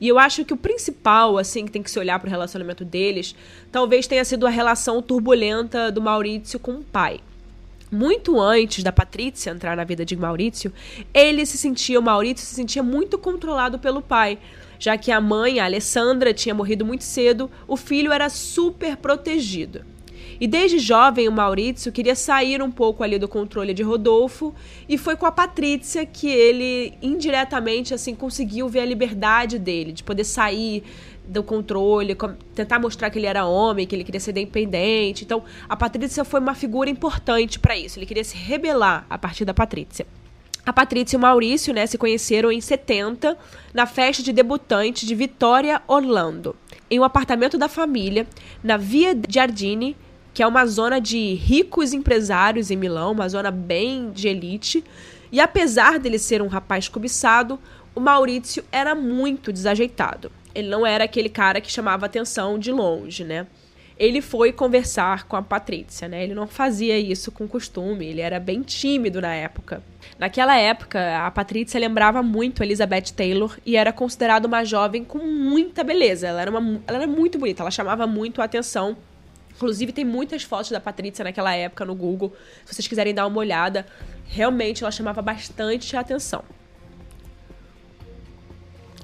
E 0.00 0.08
eu 0.08 0.18
acho 0.18 0.44
que 0.44 0.52
o 0.52 0.56
principal, 0.56 1.38
assim, 1.38 1.64
que 1.64 1.72
tem 1.72 1.82
que 1.82 1.90
se 1.90 1.98
olhar 1.98 2.18
para 2.18 2.26
o 2.26 2.30
relacionamento 2.30 2.84
deles, 2.84 3.34
talvez 3.72 4.06
tenha 4.06 4.24
sido 4.24 4.46
a 4.46 4.50
relação 4.50 5.00
turbulenta 5.00 5.90
do 5.90 6.02
Maurício 6.02 6.58
com 6.58 6.72
o 6.72 6.84
pai. 6.84 7.20
Muito 7.90 8.40
antes 8.40 8.82
da 8.82 8.92
Patrícia 8.92 9.50
entrar 9.50 9.76
na 9.76 9.84
vida 9.84 10.04
de 10.04 10.16
Maurício, 10.16 10.72
ele 11.14 11.46
se 11.46 11.56
sentia, 11.56 11.98
o 11.98 12.02
Maurício 12.02 12.44
se 12.44 12.54
sentia 12.54 12.82
muito 12.82 13.16
controlado 13.16 13.78
pelo 13.78 14.02
pai. 14.02 14.38
Já 14.78 14.98
que 14.98 15.10
a 15.10 15.20
mãe, 15.20 15.58
a 15.58 15.64
Alessandra, 15.64 16.34
tinha 16.34 16.54
morrido 16.54 16.84
muito 16.84 17.04
cedo, 17.04 17.50
o 17.66 17.76
filho 17.76 18.12
era 18.12 18.28
super 18.28 18.96
protegido. 18.96 19.82
E 20.40 20.46
desde 20.46 20.78
jovem, 20.78 21.28
o 21.28 21.32
Maurício 21.32 21.90
queria 21.92 22.14
sair 22.14 22.62
um 22.62 22.70
pouco 22.70 23.02
ali 23.02 23.18
do 23.18 23.28
controle 23.28 23.72
de 23.72 23.82
Rodolfo, 23.82 24.54
e 24.88 24.98
foi 24.98 25.16
com 25.16 25.26
a 25.26 25.32
Patrícia 25.32 26.04
que 26.04 26.28
ele 26.28 26.94
indiretamente 27.00 27.94
assim 27.94 28.14
conseguiu 28.14 28.68
ver 28.68 28.80
a 28.80 28.84
liberdade 28.84 29.58
dele, 29.58 29.92
de 29.92 30.02
poder 30.02 30.24
sair 30.24 30.82
do 31.26 31.42
controle, 31.42 32.16
tentar 32.54 32.78
mostrar 32.78 33.10
que 33.10 33.18
ele 33.18 33.26
era 33.26 33.44
homem, 33.44 33.86
que 33.86 33.94
ele 33.94 34.04
queria 34.04 34.20
ser 34.20 34.30
independente. 34.30 35.24
Então, 35.24 35.42
a 35.68 35.76
Patrícia 35.76 36.24
foi 36.24 36.40
uma 36.40 36.54
figura 36.54 36.88
importante 36.88 37.58
para 37.58 37.76
isso. 37.76 37.98
Ele 37.98 38.06
queria 38.06 38.24
se 38.24 38.36
rebelar 38.36 39.04
a 39.10 39.18
partir 39.18 39.44
da 39.44 39.52
Patrícia. 39.52 40.06
A 40.64 40.72
Patrícia 40.72 41.16
e 41.16 41.18
o 41.18 41.20
Maurício, 41.20 41.72
né, 41.72 41.86
se 41.86 41.96
conheceram 41.96 42.50
em 42.50 42.60
70, 42.60 43.38
na 43.72 43.86
festa 43.86 44.22
de 44.22 44.32
debutante 44.32 45.06
de 45.06 45.14
Vitória, 45.14 45.80
Orlando, 45.86 46.56
em 46.90 46.98
um 46.98 47.04
apartamento 47.04 47.56
da 47.56 47.68
família, 47.68 48.26
na 48.64 48.76
Via 48.76 49.16
Giardini, 49.28 49.96
que 50.36 50.42
é 50.42 50.46
uma 50.46 50.66
zona 50.66 51.00
de 51.00 51.32
ricos 51.32 51.94
empresários 51.94 52.70
em 52.70 52.76
Milão, 52.76 53.12
uma 53.12 53.26
zona 53.26 53.50
bem 53.50 54.10
de 54.10 54.28
elite. 54.28 54.84
E 55.32 55.40
apesar 55.40 55.98
dele 55.98 56.18
ser 56.18 56.42
um 56.42 56.46
rapaz 56.46 56.90
cobiçado, 56.90 57.58
o 57.94 58.00
Maurício 58.00 58.62
era 58.70 58.94
muito 58.94 59.50
desajeitado. 59.50 60.30
Ele 60.54 60.68
não 60.68 60.86
era 60.86 61.04
aquele 61.04 61.30
cara 61.30 61.58
que 61.58 61.72
chamava 61.72 62.04
atenção 62.04 62.58
de 62.58 62.70
longe, 62.70 63.24
né? 63.24 63.46
Ele 63.98 64.20
foi 64.20 64.52
conversar 64.52 65.24
com 65.24 65.36
a 65.36 65.42
Patrícia, 65.42 66.06
né? 66.06 66.22
Ele 66.22 66.34
não 66.34 66.46
fazia 66.46 66.98
isso 66.98 67.32
com 67.32 67.48
costume, 67.48 68.04
ele 68.04 68.20
era 68.20 68.38
bem 68.38 68.60
tímido 68.60 69.22
na 69.22 69.34
época. 69.34 69.82
Naquela 70.18 70.58
época, 70.58 71.16
a 71.16 71.30
Patrícia 71.30 71.80
lembrava 71.80 72.22
muito 72.22 72.62
Elizabeth 72.62 73.14
Taylor 73.16 73.56
e 73.64 73.74
era 73.74 73.90
considerada 73.90 74.46
uma 74.46 74.64
jovem 74.64 75.02
com 75.02 75.16
muita 75.16 75.82
beleza. 75.82 76.26
Ela 76.26 76.42
era, 76.42 76.50
uma, 76.50 76.78
ela 76.86 76.98
era 76.98 77.06
muito 77.06 77.38
bonita, 77.38 77.62
ela 77.62 77.70
chamava 77.70 78.06
muito 78.06 78.42
a 78.42 78.44
atenção 78.44 78.98
Inclusive, 79.56 79.90
tem 79.90 80.04
muitas 80.04 80.42
fotos 80.42 80.70
da 80.70 80.78
Patrícia 80.78 81.24
naquela 81.24 81.54
época 81.54 81.84
no 81.84 81.94
Google. 81.94 82.34
Se 82.64 82.74
vocês 82.74 82.86
quiserem 82.86 83.14
dar 83.14 83.26
uma 83.26 83.38
olhada, 83.38 83.86
realmente 84.26 84.84
ela 84.84 84.90
chamava 84.90 85.22
bastante 85.22 85.96
a 85.96 86.00
atenção. 86.00 86.44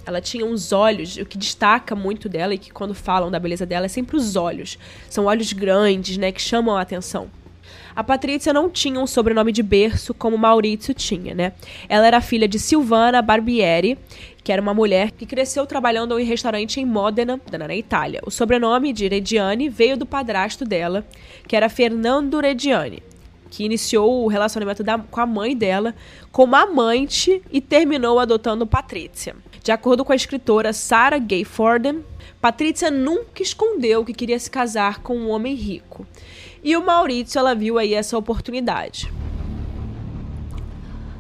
Ela 0.05 0.21
tinha 0.21 0.45
uns 0.45 0.73
olhos, 0.73 1.17
o 1.17 1.25
que 1.25 1.39
destaca 1.39 1.95
muito 1.95 2.29
dela 2.29 2.55
e 2.55 2.59
que 2.59 2.71
quando 2.71 2.95
falam 2.95 3.31
da 3.31 3.39
beleza 3.39 3.65
dela 3.65 3.87
é 3.87 3.89
sempre 3.89 4.17
os 4.17 4.37
olhos. 4.37 4.79
São 5.09 5.25
olhos 5.27 5.53
grandes, 5.53 6.17
né, 6.17 6.31
que 6.33 6.43
chamam 6.43 6.77
a 6.77 6.83
atenção. 6.83 7.31
A 7.95 8.03
Patrícia 8.03 8.53
não 8.53 8.71
tinha 8.71 8.99
um 8.99 9.07
sobrenome 9.07 9.53
de 9.53 9.63
berço 9.63 10.15
como 10.15 10.39
Maurício 10.39 10.95
tinha, 10.95 11.35
né? 11.35 11.53
Ela 11.89 12.07
era 12.07 12.21
filha 12.21 12.49
de 12.49 12.59
Silvana 12.59 13.21
Barbieri, 13.21 13.99
que 14.43 14.53
era 14.53 14.61
uma 14.61 14.75
mulher 14.75 15.11
que 15.13 15.27
cresceu 15.27 15.67
trabalhando 15.67 16.19
em 16.19 16.25
um 16.25 16.27
restaurante 16.27 16.81
em 16.81 16.85
Modena, 16.85 17.41
na 17.51 17.77
Itália. 17.77 18.21
O 18.27 18.31
sobrenome 18.31 18.93
de 18.93 19.07
Reggiani 19.09 19.69
veio 19.69 19.97
do 19.97 20.07
padrasto 20.07 20.65
dela, 20.65 21.07
que 21.47 21.55
era 21.55 21.69
Fernando 21.69 22.41
Reggiani, 22.41 23.03
que 23.51 23.65
iniciou 23.65 24.25
o 24.25 24.29
relacionamento 24.29 24.83
da, 24.83 24.99
com 24.99 25.21
a 25.21 25.27
mãe 25.27 25.57
dela 25.57 25.95
como 26.31 26.57
amante 26.57 27.43
e 27.53 27.61
terminou 27.61 28.19
adotando 28.19 28.67
Patrícia. 28.67 29.37
De 29.63 29.71
acordo 29.71 30.05
com 30.05 30.13
a 30.13 30.17
escritora 30.17 30.73
Sarah 30.73 31.19
Gay 31.19 31.45
Forden, 31.45 32.05
Patrícia 32.41 32.91
nunca 32.91 33.43
escondeu 33.43 34.05
que 34.05 34.13
queria 34.13 34.39
se 34.39 34.51
casar 34.51 35.01
com 35.01 35.17
um 35.17 35.31
homem 35.31 35.55
rico. 35.55 36.05
E 36.65 36.77
o 36.77 36.85
Maurício, 36.85 37.39
ela 37.39 37.55
viu 37.55 37.79
aí 37.79 37.95
essa 37.95 38.19
oportunidade. 38.19 39.13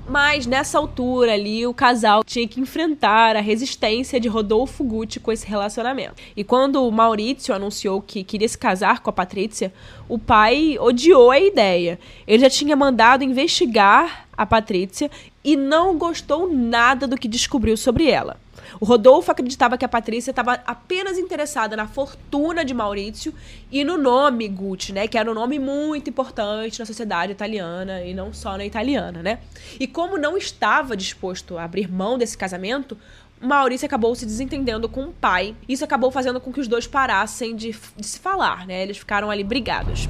Mas 0.08 0.44
nessa 0.44 0.76
altura 0.76 1.32
ali, 1.32 1.64
o 1.66 1.72
casal 1.72 2.24
tinha 2.24 2.46
que 2.46 2.60
enfrentar 2.60 3.36
a 3.36 3.40
resistência 3.40 4.18
de 4.18 4.28
Rodolfo 4.28 4.82
Gucci 4.82 5.20
com 5.20 5.30
esse 5.30 5.46
relacionamento. 5.46 6.16
E 6.36 6.42
quando 6.42 6.86
o 6.86 6.90
Maurício 6.90 7.54
anunciou 7.54 8.02
que 8.02 8.24
queria 8.24 8.48
se 8.48 8.58
casar 8.58 9.00
com 9.00 9.08
a 9.08 9.12
Patrícia, 9.12 9.72
o 10.08 10.18
pai 10.18 10.76
odiou 10.80 11.30
a 11.30 11.38
ideia. 11.38 11.98
Ele 12.26 12.42
já 12.42 12.50
tinha 12.50 12.74
mandado 12.74 13.22
investigar 13.22 14.26
a 14.36 14.44
Patrícia 14.44 15.08
e 15.44 15.56
não 15.56 15.98
gostou 15.98 16.52
nada 16.52 17.06
do 17.06 17.16
que 17.16 17.28
descobriu 17.28 17.76
sobre 17.76 18.10
ela. 18.10 18.36
O 18.80 18.84
Rodolfo 18.84 19.30
acreditava 19.30 19.76
que 19.76 19.84
a 19.84 19.88
Patrícia 19.88 20.30
estava 20.30 20.54
apenas 20.66 21.18
interessada 21.18 21.76
na 21.76 21.86
fortuna 21.86 22.64
de 22.64 22.72
Maurício 22.72 23.34
e 23.70 23.84
no 23.84 23.98
nome 23.98 24.48
Gucci, 24.48 24.92
né? 24.92 25.06
Que 25.06 25.18
era 25.18 25.30
um 25.30 25.34
nome 25.34 25.58
muito 25.58 26.08
importante 26.08 26.78
na 26.78 26.86
sociedade 26.86 27.32
italiana 27.32 28.02
e 28.02 28.14
não 28.14 28.32
só 28.32 28.56
na 28.56 28.64
italiana, 28.64 29.22
né? 29.22 29.40
E 29.78 29.86
como 29.86 30.16
não 30.16 30.36
estava 30.36 30.96
disposto 30.96 31.58
a 31.58 31.64
abrir 31.64 31.90
mão 31.90 32.16
desse 32.16 32.36
casamento, 32.36 32.96
Maurício 33.40 33.86
acabou 33.86 34.14
se 34.14 34.24
desentendendo 34.24 34.88
com 34.88 35.04
o 35.04 35.12
pai. 35.12 35.54
Isso 35.68 35.84
acabou 35.84 36.10
fazendo 36.10 36.40
com 36.40 36.52
que 36.52 36.60
os 36.60 36.68
dois 36.68 36.86
parassem 36.86 37.56
de, 37.56 37.74
de 37.96 38.06
se 38.06 38.18
falar, 38.18 38.66
né? 38.66 38.82
Eles 38.82 38.98
ficaram 38.98 39.30
ali 39.30 39.44
brigados. 39.44 40.08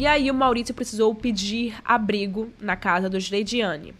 E 0.00 0.06
aí 0.06 0.30
o 0.30 0.34
Maurício 0.34 0.72
precisou 0.72 1.14
pedir 1.14 1.76
abrigo 1.84 2.50
na 2.58 2.74
casa 2.74 3.06
dos 3.06 3.30
Leidiane. 3.30 3.94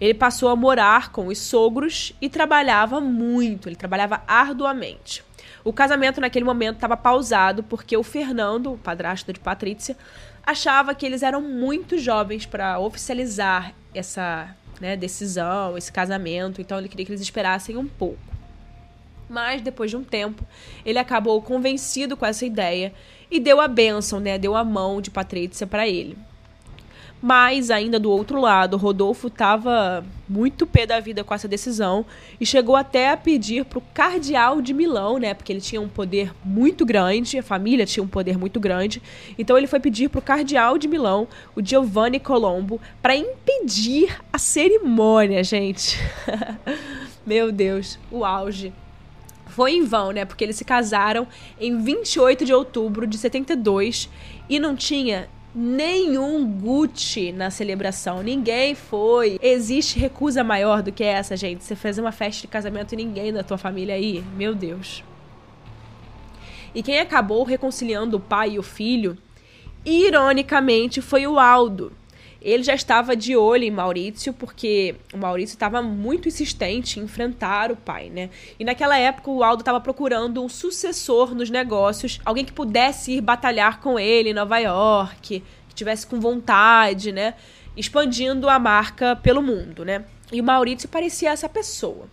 Ele 0.00 0.12
passou 0.12 0.48
a 0.48 0.56
morar 0.56 1.12
com 1.12 1.28
os 1.28 1.38
sogros 1.38 2.12
e 2.20 2.28
trabalhava 2.28 3.00
muito, 3.00 3.68
ele 3.68 3.76
trabalhava 3.76 4.24
arduamente. 4.26 5.22
O 5.62 5.72
casamento 5.72 6.20
naquele 6.20 6.44
momento 6.44 6.74
estava 6.74 6.96
pausado 6.96 7.62
porque 7.62 7.96
o 7.96 8.02
Fernando, 8.02 8.72
o 8.72 8.76
padrasto 8.76 9.32
de 9.32 9.38
Patrícia, 9.38 9.96
achava 10.44 10.96
que 10.96 11.06
eles 11.06 11.22
eram 11.22 11.40
muito 11.40 11.96
jovens 11.96 12.44
para 12.44 12.80
oficializar 12.80 13.72
essa 13.94 14.52
né, 14.80 14.96
decisão, 14.96 15.78
esse 15.78 15.92
casamento, 15.92 16.60
então 16.60 16.76
ele 16.76 16.88
queria 16.88 17.06
que 17.06 17.12
eles 17.12 17.22
esperassem 17.22 17.76
um 17.76 17.86
pouco. 17.86 18.18
Mas 19.30 19.62
depois 19.62 19.92
de 19.92 19.96
um 19.96 20.02
tempo, 20.02 20.44
ele 20.84 20.98
acabou 20.98 21.40
convencido 21.40 22.16
com 22.16 22.26
essa 22.26 22.44
ideia 22.44 22.92
e 23.30 23.40
deu 23.40 23.60
a 23.60 23.68
bênção, 23.68 24.20
né, 24.20 24.38
deu 24.38 24.54
a 24.54 24.64
mão 24.64 25.00
de 25.00 25.10
Patrícia 25.10 25.66
para 25.66 25.86
ele. 25.86 26.16
Mas, 27.20 27.70
ainda 27.70 27.98
do 27.98 28.10
outro 28.10 28.40
lado, 28.40 28.76
Rodolfo 28.76 29.28
estava 29.28 30.04
muito 30.28 30.66
pé 30.66 30.86
da 30.86 31.00
vida 31.00 31.24
com 31.24 31.34
essa 31.34 31.48
decisão 31.48 32.04
e 32.38 32.44
chegou 32.44 32.76
até 32.76 33.10
a 33.10 33.16
pedir 33.16 33.64
para 33.64 33.78
o 33.78 33.82
cardeal 33.94 34.60
de 34.60 34.74
Milão, 34.74 35.18
né? 35.18 35.32
Porque 35.32 35.50
ele 35.50 35.60
tinha 35.60 35.80
um 35.80 35.88
poder 35.88 36.32
muito 36.44 36.84
grande, 36.84 37.38
a 37.38 37.42
família 37.42 37.86
tinha 37.86 38.04
um 38.04 38.08
poder 38.08 38.38
muito 38.38 38.60
grande. 38.60 39.02
Então, 39.38 39.56
ele 39.56 39.66
foi 39.66 39.80
pedir 39.80 40.10
para 40.10 40.18
o 40.18 40.22
cardeal 40.22 40.76
de 40.76 40.86
Milão, 40.86 41.26
o 41.54 41.64
Giovanni 41.64 42.20
Colombo, 42.20 42.80
para 43.00 43.16
impedir 43.16 44.14
a 44.30 44.38
cerimônia, 44.38 45.42
gente. 45.42 45.98
Meu 47.26 47.50
Deus, 47.50 47.98
o 48.10 48.24
auge 48.24 48.72
foi 49.56 49.72
em 49.72 49.84
vão, 49.84 50.10
né? 50.10 50.26
Porque 50.26 50.44
eles 50.44 50.56
se 50.56 50.66
casaram 50.66 51.26
em 51.58 51.80
28 51.80 52.44
de 52.44 52.52
outubro 52.52 53.06
de 53.06 53.16
72 53.16 54.06
e 54.50 54.58
não 54.58 54.76
tinha 54.76 55.30
nenhum 55.54 56.46
Gucci 56.46 57.32
na 57.32 57.50
celebração. 57.50 58.22
Ninguém 58.22 58.74
foi. 58.74 59.38
Existe 59.40 59.98
recusa 59.98 60.44
maior 60.44 60.82
do 60.82 60.92
que 60.92 61.02
essa, 61.02 61.34
gente? 61.38 61.64
Você 61.64 61.74
fazer 61.74 62.02
uma 62.02 62.12
festa 62.12 62.42
de 62.42 62.48
casamento 62.48 62.92
e 62.92 62.96
ninguém 62.96 63.32
da 63.32 63.42
tua 63.42 63.56
família 63.56 63.94
aí? 63.94 64.22
Meu 64.36 64.54
Deus. 64.54 65.02
E 66.74 66.82
quem 66.82 67.00
acabou 67.00 67.42
reconciliando 67.42 68.18
o 68.18 68.20
pai 68.20 68.50
e 68.50 68.58
o 68.58 68.62
filho, 68.62 69.16
ironicamente, 69.86 71.00
foi 71.00 71.26
o 71.26 71.38
Aldo 71.38 71.90
ele 72.40 72.62
já 72.62 72.74
estava 72.74 73.16
de 73.16 73.36
olho 73.36 73.64
em 73.64 73.70
Maurício, 73.70 74.32
porque 74.32 74.94
o 75.12 75.16
Maurício 75.16 75.54
estava 75.54 75.82
muito 75.82 76.28
insistente 76.28 77.00
em 77.00 77.04
enfrentar 77.04 77.72
o 77.72 77.76
pai, 77.76 78.10
né? 78.10 78.30
E 78.58 78.64
naquela 78.64 78.98
época 78.98 79.30
o 79.30 79.42
Aldo 79.42 79.62
estava 79.62 79.80
procurando 79.80 80.42
um 80.42 80.48
sucessor 80.48 81.34
nos 81.34 81.50
negócios, 81.50 82.20
alguém 82.24 82.44
que 82.44 82.52
pudesse 82.52 83.12
ir 83.12 83.20
batalhar 83.20 83.80
com 83.80 83.98
ele 83.98 84.30
em 84.30 84.34
Nova 84.34 84.58
York, 84.58 85.42
que 85.68 85.74
tivesse 85.74 86.06
com 86.06 86.20
vontade, 86.20 87.12
né? 87.12 87.34
Expandindo 87.76 88.48
a 88.48 88.58
marca 88.58 89.16
pelo 89.16 89.42
mundo, 89.42 89.84
né? 89.84 90.04
E 90.32 90.40
o 90.40 90.44
Maurício 90.44 90.88
parecia 90.88 91.30
essa 91.30 91.48
pessoa. 91.48 92.08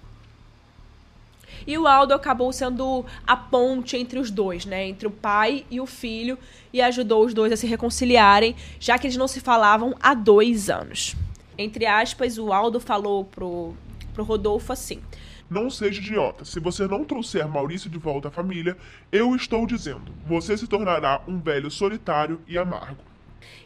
E 1.66 1.78
o 1.78 1.88
Aldo 1.88 2.14
acabou 2.14 2.52
sendo 2.52 3.06
a 3.26 3.36
ponte 3.36 3.98
entre 3.98 4.20
os 4.20 4.30
dois, 4.30 4.66
né? 4.66 4.88
Entre 4.88 5.08
o 5.08 5.12
pai 5.12 5.66
e 5.70 5.80
o 5.80 5.86
filho, 5.86 6.38
e 6.72 6.82
ajudou 6.82 7.26
os 7.26 7.34
dois 7.34 7.52
a 7.52 7.58
se 7.58 7.68
reconciliarem, 7.68 8.56
já 8.80 8.98
que 8.98 9.08
eles 9.08 9.18
não 9.18 9.28
se 9.28 9.40
falavam 9.40 9.96
há 10.02 10.14
dois 10.14 10.70
anos. 10.70 11.16
Entre 11.58 11.86
aspas, 11.86 12.38
o 12.38 12.52
Aldo 12.52 12.80
falou 12.80 13.26
pro, 13.26 13.74
pro 14.14 14.24
Rodolfo 14.24 14.74
assim. 14.74 15.02
Não 15.50 15.70
seja 15.70 16.02
idiota. 16.02 16.46
Se 16.46 16.60
você 16.60 16.88
não 16.88 17.06
trouxer 17.06 17.48
Maurício 17.48 17.90
de 17.90 18.00
volta 18.00 18.30
à 18.30 18.32
família, 18.32 18.76
eu 19.12 19.36
estou 19.36 19.68
dizendo, 19.68 20.12
você 20.26 20.58
se 20.58 20.66
tornará 20.68 21.22
um 21.28 21.40
velho 21.40 21.70
solitário 21.70 22.42
e 22.48 22.58
amargo. 22.58 23.04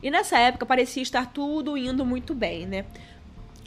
E 0.01 0.12
nessa 0.12 0.38
época 0.38 0.66
parecia 0.66 1.01
estar 1.01 1.27
tudo 1.32 1.77
indo 1.77 2.06
muito 2.06 2.36
bem, 2.36 2.66
né? 2.66 2.86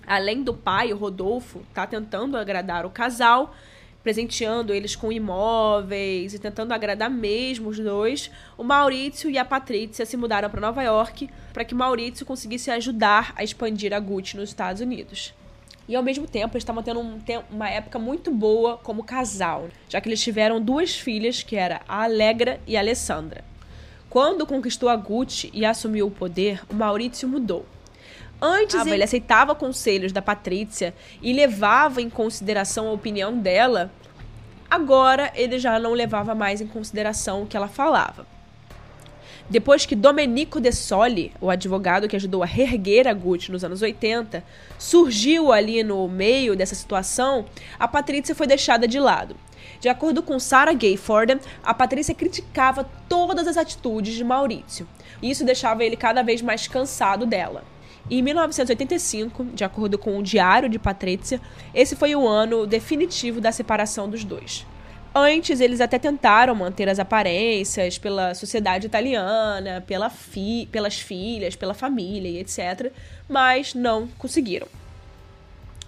Além 0.06 0.42
do 0.42 0.52
pai, 0.52 0.92
o 0.92 0.96
Rodolfo 0.96 1.62
tá 1.72 1.86
tentando 1.86 2.36
agradar 2.36 2.84
o 2.84 2.90
casal, 2.90 3.54
presenteando 4.02 4.72
eles 4.72 4.96
com 4.96 5.12
imóveis 5.12 6.34
e 6.34 6.38
tentando 6.38 6.72
agradar 6.72 7.10
mesmo 7.10 7.68
os 7.68 7.78
dois, 7.78 8.30
o 8.56 8.64
Maurício 8.64 9.30
e 9.30 9.36
a 9.36 9.44
Patrícia 9.44 10.06
se 10.06 10.16
mudaram 10.16 10.48
para 10.48 10.60
Nova 10.60 10.82
York 10.82 11.28
para 11.52 11.64
que 11.64 11.74
Maurício 11.74 12.24
conseguisse 12.24 12.70
ajudar 12.70 13.32
a 13.36 13.44
expandir 13.44 13.92
a 13.92 14.00
Gucci 14.00 14.36
nos 14.36 14.50
Estados 14.50 14.80
Unidos. 14.80 15.34
E 15.88 15.96
ao 15.96 16.02
mesmo 16.02 16.26
tempo, 16.26 16.54
eles 16.54 16.62
estavam 16.62 16.84
tendo 16.84 17.00
um, 17.00 17.18
uma 17.50 17.68
época 17.68 17.98
muito 17.98 18.30
boa 18.30 18.76
como 18.76 19.02
casal, 19.02 19.68
já 19.88 20.00
que 20.00 20.08
eles 20.08 20.22
tiveram 20.22 20.60
duas 20.60 20.94
filhas, 20.94 21.42
que 21.42 21.56
era 21.56 21.80
a 21.88 22.04
Alegra 22.04 22.60
e 22.66 22.76
a 22.76 22.80
Alessandra. 22.80 23.44
Quando 24.08 24.46
conquistou 24.46 24.88
a 24.88 24.96
Gucci 24.96 25.50
e 25.52 25.64
assumiu 25.64 26.06
o 26.06 26.10
poder, 26.10 26.62
o 26.70 26.74
Maurício 26.74 27.28
mudou. 27.28 27.66
Antes 28.40 28.76
ah, 28.76 28.82
ele... 28.82 28.92
ele 28.92 29.04
aceitava 29.04 29.54
conselhos 29.54 30.12
da 30.12 30.22
Patrícia 30.22 30.94
e 31.20 31.32
levava 31.32 32.00
em 32.00 32.08
consideração 32.08 32.88
a 32.88 32.92
opinião 32.92 33.36
dela. 33.36 33.90
Agora 34.70 35.30
ele 35.34 35.58
já 35.58 35.78
não 35.78 35.92
levava 35.92 36.34
mais 36.34 36.60
em 36.60 36.66
consideração 36.66 37.42
o 37.42 37.46
que 37.46 37.56
ela 37.56 37.68
falava. 37.68 38.26
Depois 39.50 39.84
que 39.84 39.96
Domenico 39.96 40.60
De 40.60 40.70
Soli, 40.70 41.32
o 41.40 41.50
advogado 41.50 42.06
que 42.06 42.14
ajudou 42.14 42.40
a 42.40 42.46
reerguer 42.46 43.08
a 43.08 43.12
Gucci 43.12 43.50
nos 43.50 43.64
anos 43.64 43.82
80, 43.82 44.44
surgiu 44.78 45.50
ali 45.50 45.82
no 45.82 46.06
meio 46.06 46.54
dessa 46.54 46.76
situação, 46.76 47.44
a 47.76 47.88
Patrícia 47.88 48.32
foi 48.32 48.46
deixada 48.46 48.86
de 48.86 49.00
lado. 49.00 49.34
De 49.80 49.88
acordo 49.88 50.22
com 50.22 50.38
Sarah 50.38 50.72
Gay 50.72 50.96
Forden, 50.96 51.40
a 51.64 51.74
Patrícia 51.74 52.14
criticava 52.14 52.88
todas 53.08 53.48
as 53.48 53.56
atitudes 53.56 54.14
de 54.14 54.22
Maurício. 54.22 54.86
Isso 55.20 55.44
deixava 55.44 55.84
ele 55.84 55.96
cada 55.96 56.22
vez 56.22 56.40
mais 56.40 56.68
cansado 56.68 57.26
dela. 57.26 57.64
Em 58.08 58.22
1985, 58.22 59.44
de 59.54 59.64
acordo 59.64 59.98
com 59.98 60.18
o 60.18 60.22
Diário 60.22 60.68
de 60.68 60.78
Patrícia, 60.78 61.40
esse 61.74 61.94
foi 61.94 62.14
o 62.14 62.26
ano 62.26 62.66
definitivo 62.66 63.40
da 63.40 63.52
separação 63.52 64.08
dos 64.08 64.24
dois. 64.24 64.66
Antes, 65.14 65.60
eles 65.60 65.80
até 65.80 65.98
tentaram 65.98 66.54
manter 66.54 66.88
as 66.88 67.00
aparências 67.00 67.98
pela 67.98 68.32
sociedade 68.32 68.86
italiana, 68.86 69.82
pela 69.84 70.08
fi 70.08 70.68
pelas 70.70 71.00
filhas, 71.00 71.56
pela 71.56 71.74
família 71.74 72.28
e 72.28 72.38
etc., 72.38 72.92
mas 73.28 73.74
não 73.74 74.06
conseguiram. 74.18 74.68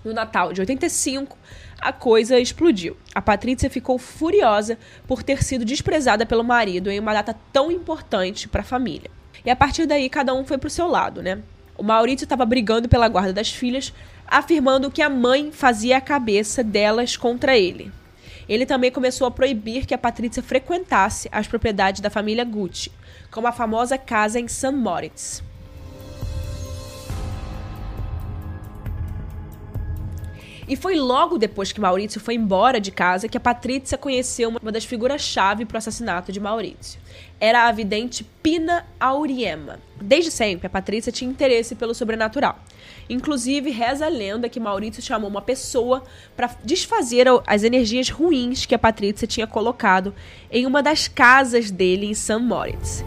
No 0.04 0.12
Natal 0.12 0.52
de 0.52 0.60
85, 0.60 1.38
a 1.80 1.92
coisa 1.92 2.38
explodiu. 2.40 2.96
A 3.14 3.22
Patrícia 3.22 3.70
ficou 3.70 3.96
furiosa 3.96 4.76
por 5.06 5.22
ter 5.22 5.44
sido 5.44 5.64
desprezada 5.64 6.26
pelo 6.26 6.42
marido 6.42 6.90
em 6.90 6.98
uma 6.98 7.12
data 7.12 7.36
tão 7.52 7.70
importante 7.70 8.48
para 8.48 8.62
a 8.62 8.64
família. 8.64 9.10
E 9.44 9.50
a 9.50 9.56
partir 9.56 9.86
daí, 9.86 10.08
cada 10.08 10.34
um 10.34 10.44
foi 10.44 10.58
pro 10.58 10.68
seu 10.68 10.88
lado, 10.88 11.22
né? 11.22 11.40
O 11.82 11.84
Maurício 11.84 12.24
estava 12.24 12.46
brigando 12.46 12.88
pela 12.88 13.08
guarda 13.08 13.32
das 13.32 13.50
filhas, 13.50 13.92
afirmando 14.24 14.88
que 14.88 15.02
a 15.02 15.10
mãe 15.10 15.50
fazia 15.50 15.96
a 15.96 16.00
cabeça 16.00 16.62
delas 16.62 17.16
contra 17.16 17.58
ele. 17.58 17.90
Ele 18.48 18.64
também 18.64 18.92
começou 18.92 19.26
a 19.26 19.32
proibir 19.32 19.84
que 19.84 19.92
a 19.92 19.98
Patrícia 19.98 20.44
frequentasse 20.44 21.28
as 21.32 21.48
propriedades 21.48 22.00
da 22.00 22.08
família 22.08 22.44
Gucci, 22.44 22.92
como 23.32 23.48
a 23.48 23.52
famosa 23.52 23.98
casa 23.98 24.38
em 24.38 24.46
St. 24.46 24.70
Moritz. 24.70 25.42
E 30.68 30.76
foi 30.76 30.94
logo 30.94 31.36
depois 31.36 31.72
que 31.72 31.80
Maurício 31.80 32.20
foi 32.20 32.34
embora 32.34 32.80
de 32.80 32.92
casa 32.92 33.28
que 33.28 33.36
a 33.36 33.40
Patrícia 33.40 33.98
conheceu 33.98 34.50
uma 34.50 34.70
das 34.70 34.84
figuras-chave 34.84 35.64
para 35.64 35.74
o 35.74 35.78
assassinato 35.78 36.30
de 36.30 36.38
Maurício. 36.38 37.00
Era 37.44 37.66
a 37.66 37.72
vidente 37.72 38.22
Pina 38.40 38.86
Auriema. 39.00 39.80
Desde 40.00 40.30
sempre, 40.30 40.68
a 40.68 40.70
Patrícia 40.70 41.10
tinha 41.10 41.28
interesse 41.28 41.74
pelo 41.74 41.92
sobrenatural. 41.92 42.56
Inclusive, 43.10 43.68
reza 43.68 44.06
a 44.06 44.08
lenda 44.08 44.48
que 44.48 44.60
Maurício 44.60 45.02
chamou 45.02 45.28
uma 45.28 45.42
pessoa 45.42 46.04
para 46.36 46.54
desfazer 46.62 47.26
as 47.44 47.64
energias 47.64 48.08
ruins 48.10 48.64
que 48.64 48.76
a 48.76 48.78
Patrícia 48.78 49.26
tinha 49.26 49.44
colocado 49.44 50.14
em 50.52 50.66
uma 50.66 50.80
das 50.84 51.08
casas 51.08 51.68
dele 51.68 52.06
em 52.06 52.14
St. 52.14 52.38
Moritz. 52.38 53.04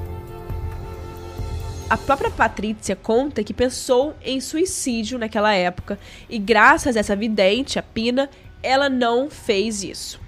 A 1.90 1.96
própria 1.96 2.30
Patrícia 2.30 2.94
conta 2.94 3.42
que 3.42 3.54
pensou 3.54 4.14
em 4.22 4.42
suicídio 4.42 5.18
naquela 5.18 5.54
época 5.54 5.98
e, 6.30 6.38
graças 6.38 6.98
a 6.98 7.00
essa 7.00 7.16
vidente, 7.16 7.80
a 7.80 7.84
Pina, 7.84 8.30
ela 8.62 8.90
não 8.90 9.30
fez 9.30 9.82
isso. 9.82 10.25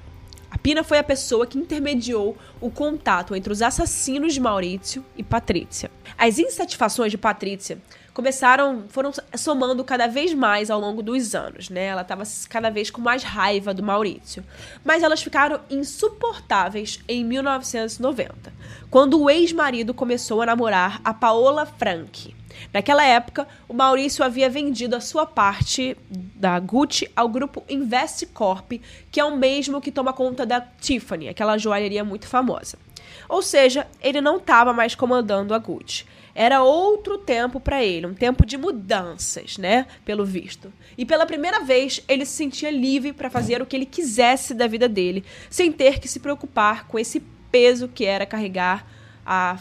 Pina 0.68 0.84
foi 0.84 0.98
a 0.98 1.04
pessoa 1.04 1.48
que 1.48 1.58
intermediou 1.58 2.36
o 2.60 2.70
contato 2.70 3.34
entre 3.34 3.54
os 3.54 3.62
assassinos 3.62 4.34
de 4.34 4.42
Maurício 4.42 5.02
e 5.16 5.24
Patrícia. 5.24 5.90
As 6.18 6.40
insatisfações 6.40 7.10
de 7.10 7.18
Patrícia 7.18 7.78
começaram, 8.18 8.86
foram 8.90 9.12
somando 9.36 9.84
cada 9.84 10.08
vez 10.08 10.34
mais 10.34 10.72
ao 10.72 10.80
longo 10.80 11.04
dos 11.04 11.36
anos, 11.36 11.70
né? 11.70 11.86
Ela 11.86 12.02
estava 12.02 12.24
cada 12.50 12.72
vez 12.72 12.90
com 12.90 13.00
mais 13.00 13.22
raiva 13.22 13.76
do 13.76 13.84
Maurício. 13.84 14.44
Mas 14.84 15.04
elas 15.04 15.22
ficaram 15.22 15.60
insuportáveis 15.70 17.00
em 17.08 17.24
1990, 17.24 18.52
quando 18.90 19.22
o 19.22 19.30
ex-marido 19.30 19.94
começou 19.94 20.42
a 20.42 20.48
namorar 20.48 21.00
a 21.04 21.14
Paola 21.14 21.64
Frank. 21.68 22.36
Naquela 22.74 23.06
época, 23.06 23.48
o 23.70 23.74
Maurício 23.76 24.26
havia 24.26 24.50
vendido 24.50 24.96
a 24.96 25.00
sua 25.00 25.28
parte 25.28 25.96
da 26.10 26.60
Gucci 26.60 27.12
ao 27.16 27.30
grupo 27.30 27.64
Investcorp, 27.70 28.82
que 29.12 29.20
é 29.20 29.24
o 29.24 29.38
mesmo 29.38 29.80
que 29.80 29.92
toma 29.92 30.12
conta 30.12 30.44
da 30.44 30.60
Tiffany, 30.60 31.30
aquela 31.30 31.56
joalheria 31.60 32.04
muito 32.04 32.28
famosa. 32.28 32.80
Ou 33.30 33.44
seja, 33.44 33.86
ele 34.02 34.22
não 34.22 34.38
estava 34.38 34.74
mais 34.74 34.96
comandando 34.96 35.54
a 35.54 35.60
Gucci. 35.60 36.04
Era 36.40 36.62
outro 36.62 37.18
tempo 37.18 37.60
para 37.60 37.84
ele, 37.84 38.06
um 38.06 38.14
tempo 38.14 38.46
de 38.46 38.60
mudanças, 38.60 39.58
né? 39.58 39.88
Pelo 40.06 40.24
visto. 40.24 40.72
E 40.96 41.04
pela 41.04 41.26
primeira 41.26 41.62
vez, 41.62 42.04
ele 42.08 42.28
se 42.28 42.34
sentia 42.34 42.70
livre 42.70 43.12
para 43.12 43.28
fazer 43.28 43.60
o 43.60 43.66
que 43.66 43.76
ele 43.76 43.88
quisesse 43.88 44.54
da 44.54 44.68
vida 44.68 44.88
dele, 44.88 45.26
sem 45.50 45.72
ter 45.72 46.00
que 46.00 46.08
se 46.08 46.20
preocupar 46.20 46.88
com 46.88 47.00
esse 47.00 47.24
peso 47.52 47.88
que 47.88 48.06
era 48.06 48.24
carregar 48.24 48.86
a, 49.26 49.58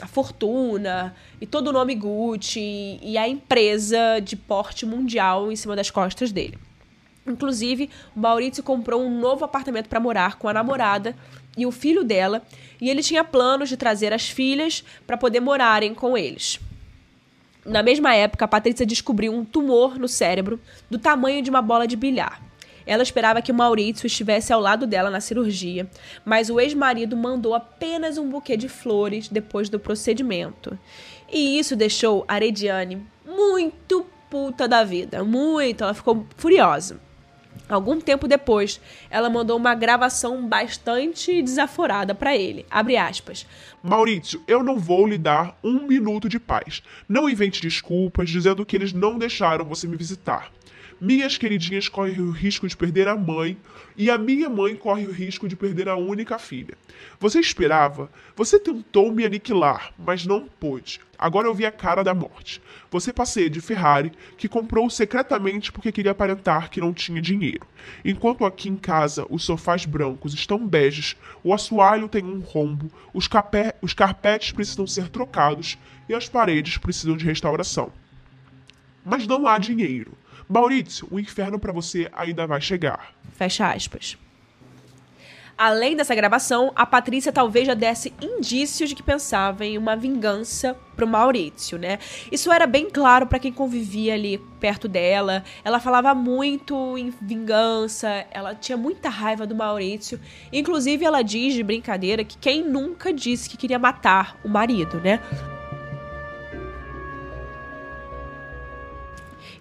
a 0.00 0.06
fortuna 0.06 1.16
e 1.40 1.46
todo 1.46 1.66
o 1.66 1.72
nome 1.72 1.96
Gucci 1.96 3.00
e 3.02 3.18
a 3.18 3.26
empresa 3.26 4.20
de 4.22 4.36
porte 4.36 4.86
mundial 4.86 5.50
em 5.50 5.56
cima 5.56 5.74
das 5.74 5.90
costas 5.90 6.30
dele. 6.30 6.56
Inclusive, 7.26 7.90
Maurício 8.14 8.62
comprou 8.62 9.02
um 9.02 9.18
novo 9.18 9.44
apartamento 9.44 9.88
para 9.88 9.98
morar 9.98 10.36
com 10.36 10.46
a 10.48 10.52
namorada 10.52 11.16
e 11.56 11.66
o 11.66 11.70
filho 11.70 12.04
dela, 12.04 12.42
e 12.80 12.88
ele 12.88 13.02
tinha 13.02 13.24
planos 13.24 13.68
de 13.68 13.76
trazer 13.76 14.12
as 14.12 14.28
filhas 14.28 14.84
para 15.06 15.16
poder 15.16 15.40
morarem 15.40 15.94
com 15.94 16.16
eles. 16.16 16.58
Na 17.64 17.82
mesma 17.82 18.14
época, 18.14 18.44
a 18.44 18.48
Patrícia 18.48 18.86
descobriu 18.86 19.32
um 19.32 19.44
tumor 19.44 19.98
no 19.98 20.08
cérebro 20.08 20.58
do 20.88 20.98
tamanho 20.98 21.42
de 21.42 21.50
uma 21.50 21.60
bola 21.60 21.86
de 21.86 21.96
bilhar. 21.96 22.40
Ela 22.86 23.02
esperava 23.02 23.42
que 23.42 23.52
Maurício 23.52 24.06
estivesse 24.06 24.52
ao 24.52 24.60
lado 24.60 24.86
dela 24.86 25.10
na 25.10 25.20
cirurgia, 25.20 25.88
mas 26.24 26.48
o 26.48 26.58
ex-marido 26.58 27.16
mandou 27.16 27.54
apenas 27.54 28.16
um 28.16 28.28
buquê 28.28 28.56
de 28.56 28.68
flores 28.68 29.28
depois 29.28 29.68
do 29.68 29.78
procedimento. 29.78 30.78
E 31.30 31.58
isso 31.58 31.76
deixou 31.76 32.24
Arediane 32.26 33.06
muito 33.24 34.06
puta 34.30 34.66
da 34.66 34.82
vida, 34.82 35.22
muito, 35.22 35.84
ela 35.84 35.94
ficou 35.94 36.26
furiosa. 36.36 37.00
Algum 37.70 38.00
tempo 38.00 38.26
depois, 38.26 38.80
ela 39.08 39.30
mandou 39.30 39.56
uma 39.56 39.76
gravação 39.76 40.44
bastante 40.46 41.40
desaforada 41.40 42.14
para 42.16 42.36
ele. 42.36 42.66
Abre 42.68 42.96
aspas. 42.96 43.46
Maurício, 43.80 44.42
eu 44.48 44.62
não 44.62 44.76
vou 44.76 45.06
lhe 45.06 45.16
dar 45.16 45.56
um 45.62 45.86
minuto 45.86 46.28
de 46.28 46.40
paz. 46.40 46.82
Não 47.08 47.28
invente 47.28 47.62
desculpas 47.62 48.28
dizendo 48.28 48.66
que 48.66 48.74
eles 48.74 48.92
não 48.92 49.16
deixaram 49.16 49.64
você 49.64 49.86
me 49.86 49.96
visitar. 49.96 50.50
Minhas 51.00 51.38
queridinhas 51.38 51.88
correm 51.88 52.20
o 52.20 52.30
risco 52.30 52.68
de 52.68 52.76
perder 52.76 53.08
a 53.08 53.16
mãe 53.16 53.56
e 53.96 54.10
a 54.10 54.18
minha 54.18 54.50
mãe 54.50 54.76
corre 54.76 55.06
o 55.06 55.10
risco 55.10 55.48
de 55.48 55.56
perder 55.56 55.88
a 55.88 55.96
única 55.96 56.38
filha. 56.38 56.76
Você 57.18 57.40
esperava? 57.40 58.10
Você 58.36 58.58
tentou 58.58 59.10
me 59.10 59.24
aniquilar, 59.24 59.94
mas 59.98 60.26
não 60.26 60.46
pôde. 60.46 61.00
Agora 61.18 61.48
eu 61.48 61.54
vi 61.54 61.64
a 61.64 61.72
cara 61.72 62.02
da 62.02 62.12
morte. 62.12 62.60
Você 62.90 63.14
passeia 63.14 63.48
de 63.48 63.62
Ferrari, 63.62 64.12
que 64.36 64.46
comprou 64.46 64.90
secretamente 64.90 65.72
porque 65.72 65.90
queria 65.90 66.10
aparentar 66.10 66.68
que 66.68 66.82
não 66.82 66.92
tinha 66.92 67.22
dinheiro. 67.22 67.66
Enquanto 68.04 68.44
aqui 68.44 68.68
em 68.68 68.76
casa 68.76 69.24
os 69.30 69.42
sofás 69.42 69.86
brancos 69.86 70.34
estão 70.34 70.68
beges, 70.68 71.16
o 71.42 71.54
assoalho 71.54 72.10
tem 72.10 72.24
um 72.24 72.40
rombo, 72.40 72.92
os, 73.14 73.26
capé 73.26 73.74
os 73.80 73.94
carpetes 73.94 74.52
precisam 74.52 74.86
ser 74.86 75.08
trocados 75.08 75.78
e 76.10 76.14
as 76.14 76.28
paredes 76.28 76.76
precisam 76.76 77.16
de 77.16 77.24
restauração. 77.24 77.90
Mas 79.02 79.26
não 79.26 79.46
há 79.46 79.56
dinheiro. 79.56 80.12
Maurício, 80.50 81.06
o 81.12 81.20
inferno 81.20 81.60
para 81.60 81.72
você 81.72 82.10
ainda 82.12 82.44
vai 82.44 82.60
chegar. 82.60 83.14
Fecha 83.36 83.72
aspas. 83.72 84.18
Além 85.56 85.94
dessa 85.94 86.14
gravação, 86.14 86.72
a 86.74 86.84
Patrícia 86.84 87.30
talvez 87.30 87.66
já 87.66 87.74
desse 87.74 88.12
indícios 88.20 88.88
de 88.88 88.96
que 88.96 89.02
pensava 89.02 89.64
em 89.64 89.78
uma 89.78 89.94
vingança 89.94 90.74
pro 90.96 91.06
Maurício, 91.06 91.78
né? 91.78 91.98
Isso 92.32 92.50
era 92.50 92.66
bem 92.66 92.90
claro 92.90 93.26
para 93.26 93.38
quem 93.38 93.52
convivia 93.52 94.14
ali 94.14 94.38
perto 94.58 94.88
dela. 94.88 95.44
Ela 95.62 95.78
falava 95.78 96.14
muito 96.14 96.98
em 96.98 97.12
vingança, 97.20 98.26
ela 98.32 98.52
tinha 98.54 98.76
muita 98.76 99.08
raiva 99.08 99.46
do 99.46 99.54
Maurício. 99.54 100.18
Inclusive, 100.52 101.04
ela 101.04 101.22
diz 101.22 101.54
de 101.54 101.62
brincadeira 101.62 102.24
que 102.24 102.38
quem 102.38 102.64
nunca 102.64 103.12
disse 103.12 103.48
que 103.48 103.56
queria 103.56 103.78
matar 103.78 104.36
o 104.42 104.48
marido, 104.48 104.98
né? 104.98 105.20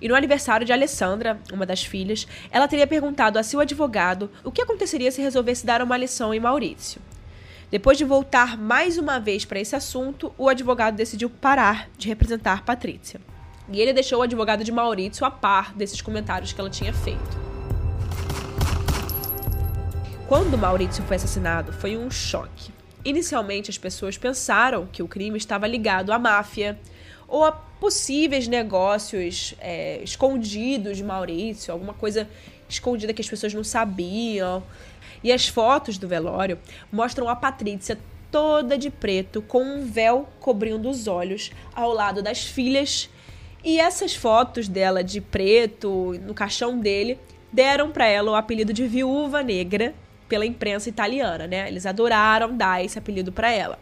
E 0.01 0.07
no 0.07 0.15
aniversário 0.15 0.65
de 0.65 0.71
Alessandra, 0.71 1.39
uma 1.51 1.65
das 1.65 1.83
filhas, 1.83 2.27
ela 2.51 2.67
teria 2.67 2.87
perguntado 2.87 3.37
a 3.37 3.43
seu 3.43 3.59
advogado 3.59 4.31
o 4.43 4.51
que 4.51 4.61
aconteceria 4.61 5.11
se 5.11 5.21
resolvesse 5.21 5.65
dar 5.65 5.81
uma 5.81 5.97
lição 5.97 6.33
em 6.33 6.39
Maurício. 6.39 7.01
Depois 7.69 7.97
de 7.97 8.05
voltar 8.05 8.57
mais 8.57 8.97
uma 8.97 9.19
vez 9.19 9.45
para 9.45 9.59
esse 9.59 9.75
assunto, 9.75 10.33
o 10.37 10.49
advogado 10.49 10.95
decidiu 10.95 11.29
parar 11.29 11.89
de 11.97 12.07
representar 12.07 12.63
Patrícia. 12.63 13.19
E 13.71 13.79
ele 13.79 13.93
deixou 13.93 14.19
o 14.19 14.23
advogado 14.23 14.63
de 14.63 14.71
Maurício 14.71 15.25
a 15.25 15.29
par 15.29 15.73
desses 15.75 16.01
comentários 16.01 16.51
que 16.51 16.59
ela 16.59 16.69
tinha 16.69 16.93
feito. 16.93 17.49
Quando 20.27 20.57
Maurício 20.57 21.03
foi 21.03 21.17
assassinado, 21.17 21.73
foi 21.73 21.97
um 21.97 22.09
choque. 22.09 22.71
Inicialmente, 23.05 23.69
as 23.69 23.77
pessoas 23.77 24.17
pensaram 24.17 24.87
que 24.91 25.01
o 25.01 25.07
crime 25.07 25.37
estava 25.37 25.67
ligado 25.67 26.11
à 26.11 26.19
máfia 26.19 26.79
ou 27.29 27.45
a 27.45 27.51
possíveis 27.51 28.47
negócios 28.47 29.53
é, 29.59 30.01
escondidos 30.03 30.97
de 30.97 31.03
Maurício, 31.03 31.71
alguma 31.71 31.93
coisa 31.93 32.27
escondida 32.67 33.13
que 33.13 33.21
as 33.21 33.29
pessoas 33.29 33.53
não 33.53 33.63
sabiam. 33.63 34.63
E 35.23 35.31
as 35.31 35.47
fotos 35.47 35.97
do 35.97 36.07
velório 36.07 36.57
mostram 36.91 37.27
a 37.27 37.35
Patrícia 37.35 37.97
toda 38.31 38.77
de 38.77 38.89
preto, 38.89 39.41
com 39.41 39.63
um 39.63 39.85
véu 39.85 40.27
cobrindo 40.39 40.89
os 40.89 41.07
olhos, 41.07 41.51
ao 41.73 41.93
lado 41.93 42.21
das 42.21 42.43
filhas. 42.43 43.09
E 43.63 43.79
essas 43.79 44.15
fotos 44.15 44.67
dela 44.67 45.03
de 45.03 45.19
preto, 45.19 46.17
no 46.21 46.33
caixão 46.33 46.79
dele, 46.79 47.19
deram 47.51 47.91
para 47.91 48.07
ela 48.07 48.31
o 48.31 48.35
apelido 48.35 48.71
de 48.71 48.87
Viúva 48.87 49.41
Negra 49.43 49.93
pela 50.29 50.45
imprensa 50.45 50.87
italiana, 50.87 51.47
né? 51.47 51.67
Eles 51.67 51.85
adoraram 51.85 52.55
dar 52.55 52.83
esse 52.83 52.97
apelido 52.97 53.31
para 53.31 53.51
ela. 53.51 53.79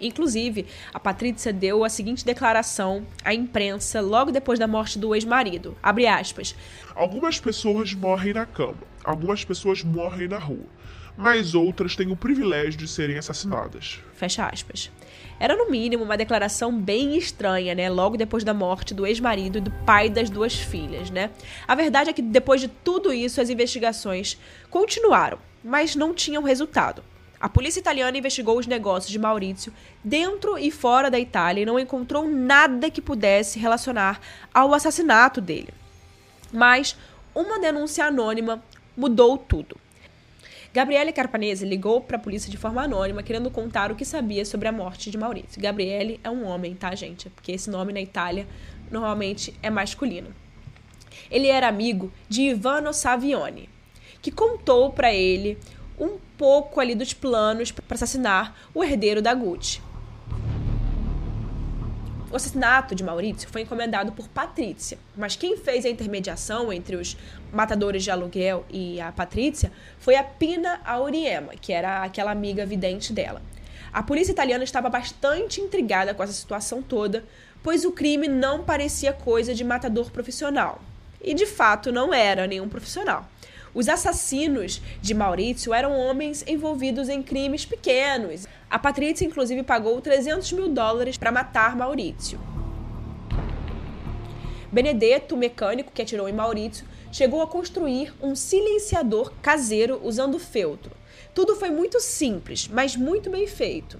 Inclusive, 0.00 0.66
a 0.92 1.00
Patrícia 1.00 1.52
deu 1.52 1.84
a 1.84 1.88
seguinte 1.88 2.24
declaração 2.24 3.06
à 3.24 3.34
imprensa 3.34 4.00
logo 4.00 4.30
depois 4.30 4.58
da 4.58 4.66
morte 4.66 4.98
do 4.98 5.14
ex-marido. 5.14 5.76
Abre 5.82 6.06
aspas. 6.06 6.54
Algumas 6.94 7.40
pessoas 7.40 7.94
morrem 7.94 8.34
na 8.34 8.46
cama, 8.46 8.78
algumas 9.04 9.44
pessoas 9.44 9.82
morrem 9.82 10.28
na 10.28 10.38
rua, 10.38 10.66
mas 11.16 11.54
outras 11.54 11.96
têm 11.96 12.10
o 12.10 12.16
privilégio 12.16 12.78
de 12.78 12.88
serem 12.88 13.18
assassinadas. 13.18 14.00
Fecha 14.14 14.46
aspas. 14.46 14.90
Era 15.40 15.56
no 15.56 15.70
mínimo 15.70 16.02
uma 16.02 16.16
declaração 16.16 16.76
bem 16.76 17.16
estranha, 17.16 17.74
né? 17.74 17.88
Logo 17.88 18.16
depois 18.16 18.42
da 18.42 18.52
morte 18.52 18.92
do 18.92 19.06
ex-marido 19.06 19.58
e 19.58 19.60
do 19.60 19.70
pai 19.70 20.08
das 20.08 20.28
duas 20.28 20.54
filhas, 20.54 21.10
né? 21.10 21.30
A 21.66 21.74
verdade 21.74 22.10
é 22.10 22.12
que 22.12 22.22
depois 22.22 22.60
de 22.60 22.68
tudo 22.68 23.12
isso, 23.12 23.40
as 23.40 23.48
investigações 23.48 24.36
continuaram, 24.68 25.38
mas 25.62 25.94
não 25.94 26.12
tinham 26.12 26.42
resultado. 26.42 27.02
A 27.40 27.48
polícia 27.48 27.78
italiana 27.78 28.18
investigou 28.18 28.58
os 28.58 28.66
negócios 28.66 29.10
de 29.12 29.18
Maurício 29.18 29.72
dentro 30.02 30.58
e 30.58 30.70
fora 30.70 31.10
da 31.10 31.18
Itália 31.18 31.62
e 31.62 31.66
não 31.66 31.78
encontrou 31.78 32.28
nada 32.28 32.90
que 32.90 33.00
pudesse 33.00 33.58
relacionar 33.58 34.20
ao 34.52 34.74
assassinato 34.74 35.40
dele. 35.40 35.72
Mas 36.52 36.96
uma 37.34 37.60
denúncia 37.60 38.04
anônima 38.04 38.62
mudou 38.96 39.38
tudo. 39.38 39.76
Gabriele 40.74 41.12
Carpanese 41.12 41.64
ligou 41.64 42.00
para 42.00 42.16
a 42.16 42.20
polícia 42.20 42.50
de 42.50 42.56
forma 42.56 42.82
anônima, 42.82 43.22
querendo 43.22 43.50
contar 43.50 43.90
o 43.90 43.94
que 43.94 44.04
sabia 44.04 44.44
sobre 44.44 44.68
a 44.68 44.72
morte 44.72 45.10
de 45.10 45.16
Maurício. 45.16 45.62
Gabriele 45.62 46.20
é 46.22 46.30
um 46.30 46.44
homem, 46.44 46.74
tá, 46.74 46.94
gente? 46.94 47.30
Porque 47.30 47.52
esse 47.52 47.70
nome 47.70 47.92
na 47.92 48.00
Itália 48.00 48.46
normalmente 48.90 49.54
é 49.62 49.70
masculino. 49.70 50.34
Ele 51.30 51.48
era 51.48 51.68
amigo 51.68 52.12
de 52.28 52.42
Ivano 52.42 52.92
Savioni, 52.92 53.68
que 54.20 54.30
contou 54.30 54.92
para 54.92 55.12
ele 55.12 55.58
um 55.98 56.18
pouco 56.38 56.80
ali 56.80 56.94
dos 56.94 57.12
planos 57.12 57.72
para 57.72 57.94
assassinar 57.96 58.54
o 58.72 58.82
herdeiro 58.82 59.20
da 59.20 59.34
Gucci. 59.34 59.82
O 62.30 62.36
assassinato 62.36 62.94
de 62.94 63.02
Maurício 63.02 63.48
foi 63.50 63.62
encomendado 63.62 64.12
por 64.12 64.28
Patrícia, 64.28 64.98
mas 65.16 65.34
quem 65.34 65.56
fez 65.56 65.84
a 65.84 65.88
intermediação 65.88 66.72
entre 66.72 66.94
os 66.94 67.16
matadores 67.50 68.04
de 68.04 68.10
aluguel 68.10 68.64
e 68.70 69.00
a 69.00 69.10
Patrícia 69.10 69.72
foi 69.98 70.14
a 70.14 70.22
Pina 70.22 70.80
Auriema, 70.84 71.54
que 71.54 71.72
era 71.72 72.02
aquela 72.02 72.30
amiga 72.30 72.66
vidente 72.66 73.12
dela. 73.12 73.42
A 73.90 74.02
polícia 74.02 74.32
italiana 74.32 74.62
estava 74.62 74.90
bastante 74.90 75.60
intrigada 75.60 76.12
com 76.12 76.22
essa 76.22 76.34
situação 76.34 76.82
toda, 76.82 77.24
pois 77.62 77.86
o 77.86 77.92
crime 77.92 78.28
não 78.28 78.62
parecia 78.62 79.12
coisa 79.12 79.54
de 79.54 79.64
matador 79.64 80.10
profissional. 80.10 80.80
E 81.20 81.32
de 81.32 81.46
fato 81.46 81.90
não 81.90 82.12
era 82.12 82.46
nenhum 82.46 82.68
profissional. 82.68 83.26
Os 83.74 83.88
assassinos 83.88 84.80
de 85.00 85.14
Maurício 85.14 85.74
eram 85.74 85.98
homens 85.98 86.44
envolvidos 86.46 87.08
em 87.08 87.22
crimes 87.22 87.64
pequenos. 87.64 88.46
A 88.70 88.78
Patrícia, 88.78 89.24
inclusive, 89.24 89.62
pagou 89.62 90.00
300 90.00 90.52
mil 90.52 90.68
dólares 90.68 91.16
para 91.16 91.32
matar 91.32 91.76
Maurício. 91.76 92.40
Benedetto, 94.70 95.36
mecânico 95.36 95.92
que 95.92 96.02
atirou 96.02 96.28
em 96.28 96.32
Maurício, 96.32 96.86
chegou 97.10 97.40
a 97.40 97.46
construir 97.46 98.12
um 98.20 98.34
silenciador 98.34 99.32
caseiro 99.40 100.00
usando 100.04 100.38
feltro. 100.38 100.92
Tudo 101.34 101.56
foi 101.56 101.70
muito 101.70 102.00
simples, 102.00 102.68
mas 102.68 102.96
muito 102.96 103.30
bem 103.30 103.46
feito. 103.46 103.98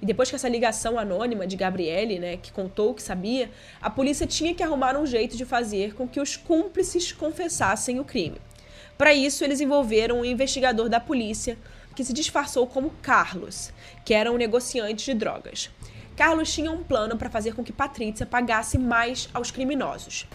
E 0.00 0.06
depois 0.06 0.30
que 0.30 0.36
essa 0.36 0.48
ligação 0.48 0.98
anônima 0.98 1.46
de 1.46 1.56
Gabriele, 1.56 2.18
né, 2.18 2.36
que 2.36 2.52
contou 2.52 2.90
o 2.90 2.94
que 2.94 3.02
sabia, 3.02 3.50
a 3.80 3.90
polícia 3.90 4.26
tinha 4.26 4.54
que 4.54 4.62
arrumar 4.62 4.96
um 4.96 5.04
jeito 5.04 5.36
de 5.36 5.44
fazer 5.44 5.94
com 5.94 6.06
que 6.06 6.20
os 6.20 6.36
cúmplices 6.36 7.12
confessassem 7.12 7.98
o 7.98 8.04
crime. 8.04 8.40
Para 8.98 9.14
isso, 9.14 9.44
eles 9.44 9.60
envolveram 9.60 10.18
um 10.18 10.24
investigador 10.24 10.88
da 10.88 10.98
polícia 10.98 11.56
que 11.94 12.04
se 12.04 12.12
disfarçou 12.12 12.66
como 12.66 12.90
Carlos, 13.00 13.72
que 14.04 14.12
era 14.12 14.30
um 14.30 14.36
negociante 14.36 15.04
de 15.04 15.14
drogas. 15.14 15.70
Carlos 16.16 16.52
tinha 16.52 16.72
um 16.72 16.82
plano 16.82 17.16
para 17.16 17.30
fazer 17.30 17.54
com 17.54 17.62
que 17.62 17.72
Patrícia 17.72 18.26
pagasse 18.26 18.76
mais 18.76 19.28
aos 19.32 19.52
criminosos. 19.52 20.26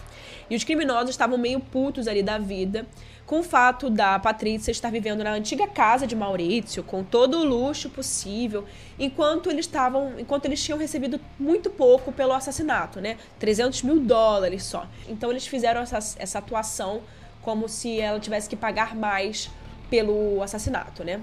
E 0.48 0.56
os 0.56 0.64
criminosos 0.64 1.10
estavam 1.10 1.36
meio 1.36 1.60
putos 1.60 2.08
ali 2.08 2.22
da 2.22 2.38
vida 2.38 2.86
com 3.26 3.40
o 3.40 3.42
fato 3.42 3.90
da 3.90 4.18
Patrícia 4.18 4.70
estar 4.70 4.90
vivendo 4.90 5.22
na 5.22 5.32
antiga 5.32 5.66
casa 5.66 6.06
de 6.06 6.16
Maurício, 6.16 6.82
com 6.82 7.02
todo 7.02 7.38
o 7.38 7.44
luxo 7.44 7.90
possível, 7.90 8.64
enquanto 8.98 9.50
eles 9.50 9.66
estavam, 9.66 10.18
enquanto 10.18 10.46
eles 10.46 10.62
tinham 10.62 10.78
recebido 10.78 11.20
muito 11.38 11.68
pouco 11.70 12.12
pelo 12.12 12.32
assassinato, 12.32 13.00
né? 13.00 13.18
300 13.38 13.82
mil 13.82 14.00
dólares 14.00 14.64
só. 14.64 14.86
Então 15.08 15.30
eles 15.30 15.46
fizeram 15.46 15.82
essa, 15.82 15.98
essa 16.18 16.38
atuação 16.38 17.02
como 17.44 17.68
se 17.68 18.00
ela 18.00 18.18
tivesse 18.18 18.48
que 18.48 18.56
pagar 18.56 18.96
mais 18.96 19.50
pelo 19.90 20.42
assassinato, 20.42 21.04
né? 21.04 21.20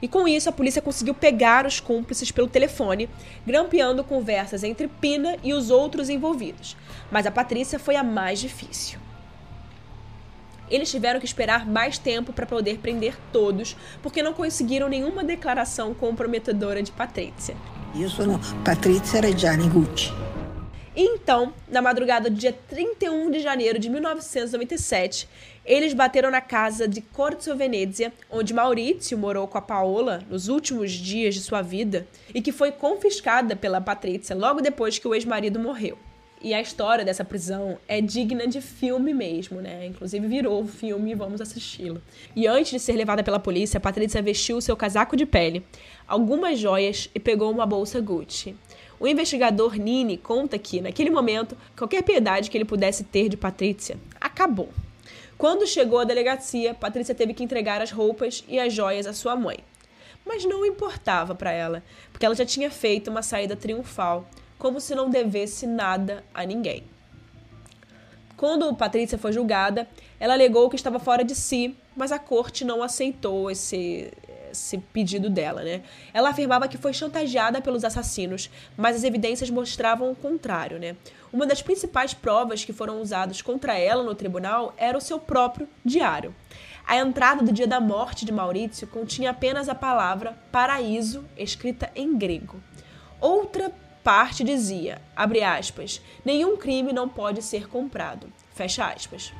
E 0.00 0.06
com 0.06 0.28
isso, 0.28 0.48
a 0.48 0.52
polícia 0.52 0.82
conseguiu 0.82 1.14
pegar 1.14 1.66
os 1.66 1.80
cúmplices 1.80 2.30
pelo 2.30 2.46
telefone, 2.46 3.08
grampeando 3.46 4.04
conversas 4.04 4.62
entre 4.62 4.88
Pina 4.88 5.36
e 5.42 5.54
os 5.54 5.70
outros 5.70 6.10
envolvidos. 6.10 6.76
Mas 7.10 7.26
a 7.26 7.30
Patrícia 7.30 7.78
foi 7.78 7.96
a 7.96 8.04
mais 8.04 8.38
difícil. 8.38 8.98
Eles 10.68 10.90
tiveram 10.90 11.20
que 11.20 11.26
esperar 11.26 11.64
mais 11.64 11.96
tempo 11.96 12.32
para 12.32 12.44
poder 12.44 12.78
prender 12.78 13.16
todos, 13.32 13.76
porque 14.02 14.22
não 14.22 14.34
conseguiram 14.34 14.88
nenhuma 14.88 15.24
declaração 15.24 15.94
comprometedora 15.94 16.82
de 16.82 16.92
Patrícia. 16.92 17.56
Eu 17.94 18.10
sou 18.10 18.38
Patrícia 18.64 19.20
Reggiani 19.20 19.68
Gucci. 19.68 20.12
Então, 20.96 21.52
na 21.68 21.82
madrugada 21.82 22.30
do 22.30 22.36
dia 22.36 22.56
31 22.68 23.30
de 23.30 23.40
janeiro 23.40 23.78
de 23.78 23.90
1997, 23.90 25.28
eles 25.66 25.92
bateram 25.92 26.30
na 26.30 26.40
casa 26.40 26.88
de 26.88 27.02
Corso 27.02 27.54
Venezia, 27.54 28.12
onde 28.30 28.54
Maurizio 28.54 29.18
morou 29.18 29.46
com 29.46 29.58
a 29.58 29.62
Paola 29.62 30.22
nos 30.30 30.48
últimos 30.48 30.92
dias 30.92 31.34
de 31.34 31.42
sua 31.42 31.60
vida 31.60 32.06
e 32.34 32.40
que 32.40 32.50
foi 32.50 32.72
confiscada 32.72 33.54
pela 33.54 33.78
Patrícia 33.78 34.34
logo 34.34 34.62
depois 34.62 34.98
que 34.98 35.06
o 35.06 35.14
ex-marido 35.14 35.60
morreu. 35.60 35.98
E 36.40 36.54
a 36.54 36.60
história 36.60 37.04
dessa 37.04 37.24
prisão 37.24 37.78
é 37.88 38.00
digna 38.00 38.46
de 38.46 38.60
filme 38.60 39.12
mesmo, 39.12 39.60
né? 39.60 39.86
Inclusive 39.86 40.26
virou 40.28 40.66
filme 40.66 41.10
e 41.10 41.14
vamos 41.14 41.40
assisti-lo. 41.40 42.00
E 42.34 42.46
antes 42.46 42.70
de 42.70 42.78
ser 42.78 42.92
levada 42.92 43.24
pela 43.24 43.40
polícia, 43.40 43.80
Patrícia 43.80 44.22
vestiu 44.22 44.60
seu 44.60 44.76
casaco 44.76 45.16
de 45.16 45.26
pele, 45.26 45.64
algumas 46.06 46.58
joias 46.58 47.10
e 47.14 47.18
pegou 47.18 47.50
uma 47.50 47.66
bolsa 47.66 48.00
Gucci. 48.00 48.54
O 48.98 49.06
investigador 49.06 49.74
Nini 49.76 50.16
conta 50.16 50.58
que, 50.58 50.80
naquele 50.80 51.10
momento, 51.10 51.56
qualquer 51.76 52.02
piedade 52.02 52.50
que 52.50 52.56
ele 52.56 52.64
pudesse 52.64 53.04
ter 53.04 53.28
de 53.28 53.36
Patrícia 53.36 53.98
acabou. 54.20 54.70
Quando 55.36 55.66
chegou 55.66 55.98
à 55.98 56.04
delegacia, 56.04 56.72
Patrícia 56.72 57.14
teve 57.14 57.34
que 57.34 57.44
entregar 57.44 57.82
as 57.82 57.90
roupas 57.90 58.42
e 58.48 58.58
as 58.58 58.72
joias 58.72 59.06
à 59.06 59.12
sua 59.12 59.36
mãe. 59.36 59.58
Mas 60.24 60.44
não 60.44 60.64
importava 60.64 61.34
para 61.34 61.52
ela, 61.52 61.82
porque 62.10 62.24
ela 62.24 62.34
já 62.34 62.44
tinha 62.44 62.70
feito 62.70 63.10
uma 63.10 63.22
saída 63.22 63.54
triunfal, 63.54 64.26
como 64.58 64.80
se 64.80 64.94
não 64.94 65.10
devesse 65.10 65.66
nada 65.66 66.24
a 66.32 66.44
ninguém. 66.44 66.82
Quando 68.36 68.74
Patrícia 68.74 69.18
foi 69.18 69.32
julgada, 69.32 69.86
ela 70.18 70.34
alegou 70.34 70.68
que 70.70 70.76
estava 70.76 70.98
fora 70.98 71.22
de 71.22 71.34
si, 71.34 71.76
mas 71.94 72.12
a 72.12 72.18
corte 72.18 72.64
não 72.64 72.82
aceitou 72.82 73.50
esse, 73.50 74.10
esse 74.56 74.78
pedido 74.78 75.28
dela, 75.28 75.62
né? 75.62 75.82
Ela 76.12 76.30
afirmava 76.30 76.68
que 76.68 76.78
foi 76.78 76.92
chantageada 76.92 77.60
pelos 77.60 77.84
assassinos, 77.84 78.50
mas 78.76 78.96
as 78.96 79.04
evidências 79.04 79.50
mostravam 79.50 80.10
o 80.10 80.16
contrário, 80.16 80.78
né? 80.78 80.96
Uma 81.32 81.46
das 81.46 81.62
principais 81.62 82.14
provas 82.14 82.64
que 82.64 82.72
foram 82.72 83.00
usadas 83.00 83.42
contra 83.42 83.78
ela 83.78 84.02
no 84.02 84.14
tribunal 84.14 84.74
era 84.76 84.96
o 84.96 85.00
seu 85.00 85.18
próprio 85.18 85.68
diário. 85.84 86.34
A 86.86 86.96
entrada 86.96 87.42
do 87.42 87.52
dia 87.52 87.66
da 87.66 87.80
morte 87.80 88.24
de 88.24 88.32
Maurício 88.32 88.86
continha 88.86 89.30
apenas 89.30 89.68
a 89.68 89.74
palavra 89.74 90.38
paraíso 90.52 91.24
escrita 91.36 91.90
em 91.96 92.16
grego. 92.16 92.62
Outra 93.20 93.72
parte 94.04 94.44
dizia, 94.44 95.02
abre 95.16 95.42
aspas, 95.42 96.00
nenhum 96.24 96.56
crime 96.56 96.92
não 96.92 97.08
pode 97.08 97.42
ser 97.42 97.68
comprado, 97.68 98.32
fecha 98.54 98.86
aspas. 98.86 99.32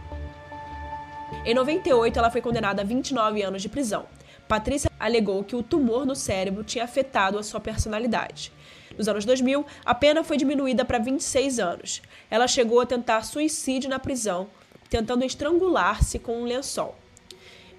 Em 1.45 1.55
98, 1.55 2.19
ela 2.19 2.31
foi 2.33 2.41
condenada 2.41 2.83
a 2.83 2.85
29 2.85 3.43
anos 3.43 3.63
de 3.63 3.69
prisão. 3.69 4.07
Patrícia 4.49 4.91
alegou 4.99 5.43
que 5.43 5.57
o 5.57 5.63
tumor 5.63 6.07
no 6.07 6.15
cérebro 6.15 6.63
tinha 6.63 6.85
afetado 6.85 7.39
a 7.39 7.43
sua 7.43 7.59
personalidade. 7.59 8.53
Nos 8.97 9.09
anos 9.09 9.25
2000, 9.25 9.67
a 9.85 9.95
pena 9.95 10.23
foi 10.23 10.37
diminuída 10.37 10.85
para 10.85 10.99
26 10.99 11.59
anos. 11.59 12.03
Ela 12.31 12.47
chegou 12.47 12.81
a 12.81 12.87
tentar 12.87 13.23
suicídio 13.23 13.91
na 13.91 13.99
prisão, 13.99 14.47
tentando 14.89 15.25
estrangular-se 15.25 16.19
com 16.19 16.41
um 16.41 16.45
lençol. 16.45 16.95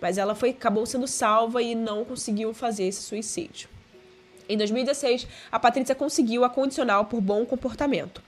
Mas 0.01 0.17
ela 0.17 0.35
foi, 0.35 0.49
acabou 0.49 0.85
sendo 0.85 1.07
salva 1.07 1.61
e 1.61 1.73
não 1.73 2.03
conseguiu 2.03 2.53
fazer 2.53 2.83
esse 2.83 3.01
suicídio. 3.01 3.69
Em 4.47 4.57
2016, 4.57 5.27
a 5.51 5.59
Patrícia 5.59 5.95
conseguiu 5.95 6.43
a 6.43 6.49
condicional 6.49 7.05
por 7.05 7.19
bom 7.19 7.45
comportamento. 7.45 8.21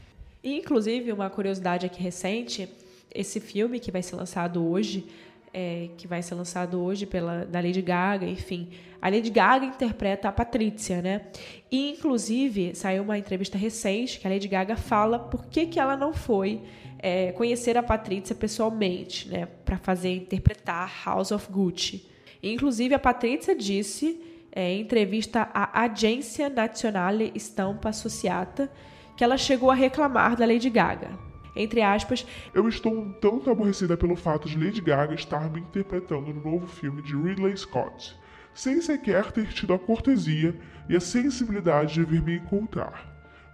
E, 0.43 0.57
inclusive, 0.57 1.11
uma 1.11 1.29
curiosidade 1.29 1.85
aqui 1.85 2.01
recente, 2.01 2.69
esse 3.13 3.39
filme 3.39 3.79
que 3.79 3.91
vai 3.91 4.01
ser 4.01 4.15
lançado 4.15 4.65
hoje 4.65 5.07
é, 5.53 5.89
que 5.97 6.07
vai 6.07 6.21
ser 6.21 6.35
lançado 6.35 6.81
hoje 6.81 7.05
pela 7.05 7.45
da 7.45 7.59
Lady 7.59 7.81
Gaga, 7.81 8.25
enfim. 8.25 8.69
A 9.01 9.09
Lady 9.09 9.29
Gaga 9.29 9.65
interpreta 9.65 10.27
a 10.27 10.31
Patrícia, 10.31 11.01
né? 11.01 11.27
E, 11.71 11.91
inclusive, 11.91 12.75
saiu 12.75 13.03
uma 13.03 13.17
entrevista 13.17 13.57
recente 13.57 14.19
que 14.19 14.27
a 14.27 14.29
Lady 14.29 14.47
Gaga 14.47 14.75
fala 14.75 15.17
por 15.17 15.45
que, 15.45 15.65
que 15.65 15.79
ela 15.79 15.95
não 15.95 16.13
foi 16.13 16.61
é, 16.99 17.31
conhecer 17.31 17.77
a 17.77 17.83
Patrícia 17.83 18.35
pessoalmente, 18.35 19.29
né? 19.29 19.47
Para 19.63 19.77
fazer 19.77 20.13
interpretar 20.15 20.91
House 21.05 21.31
of 21.31 21.49
Gucci. 21.51 22.05
E, 22.43 22.53
inclusive, 22.53 22.93
a 22.93 22.99
Patrícia 22.99 23.55
disse 23.55 24.21
é, 24.51 24.73
em 24.73 24.81
entrevista 24.81 25.49
à 25.53 25.83
Agência 25.83 26.49
Nazionale 26.49 27.31
Stampa 27.35 27.89
Associata 27.89 28.69
que 29.15 29.23
ela 29.23 29.37
chegou 29.37 29.69
a 29.69 29.75
reclamar 29.75 30.35
da 30.35 30.45
Lady 30.45 30.69
Gaga 30.69 31.28
entre 31.59 31.81
aspas. 31.81 32.25
Eu 32.53 32.67
estou 32.67 32.93
um 32.93 33.11
tanto 33.11 33.51
aborrecida 33.51 33.97
pelo 33.97 34.15
fato 34.15 34.47
de 34.47 34.57
Lady 34.57 34.81
Gaga 34.81 35.13
estar 35.13 35.51
me 35.51 35.59
interpretando 35.59 36.33
no 36.33 36.51
novo 36.51 36.65
filme 36.65 37.01
de 37.01 37.15
Ridley 37.15 37.55
Scott, 37.57 38.17
sem 38.53 38.81
sequer 38.81 39.31
ter 39.31 39.47
tido 39.49 39.73
a 39.73 39.79
cortesia 39.79 40.55
e 40.87 40.95
a 40.95 40.99
sensibilidade 41.01 41.93
de 41.93 42.03
vir 42.03 42.21
me 42.21 42.37
encontrar. 42.37 43.07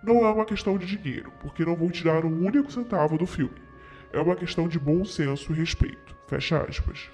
Não 0.04 0.24
é 0.24 0.32
uma 0.32 0.46
questão 0.46 0.78
de 0.78 0.86
dinheiro, 0.86 1.34
porque 1.42 1.66
não 1.66 1.76
vou 1.76 1.90
tirar 1.90 2.24
um 2.24 2.46
único 2.46 2.72
centavo 2.72 3.18
do 3.18 3.26
filme. 3.26 3.66
É 4.14 4.20
uma 4.20 4.36
questão 4.36 4.68
de 4.68 4.80
bom 4.80 5.04
senso 5.04 5.52
e 5.52 5.56
respeito. 5.56 6.16
Fecha 6.28 6.62
aspas. 6.62 7.10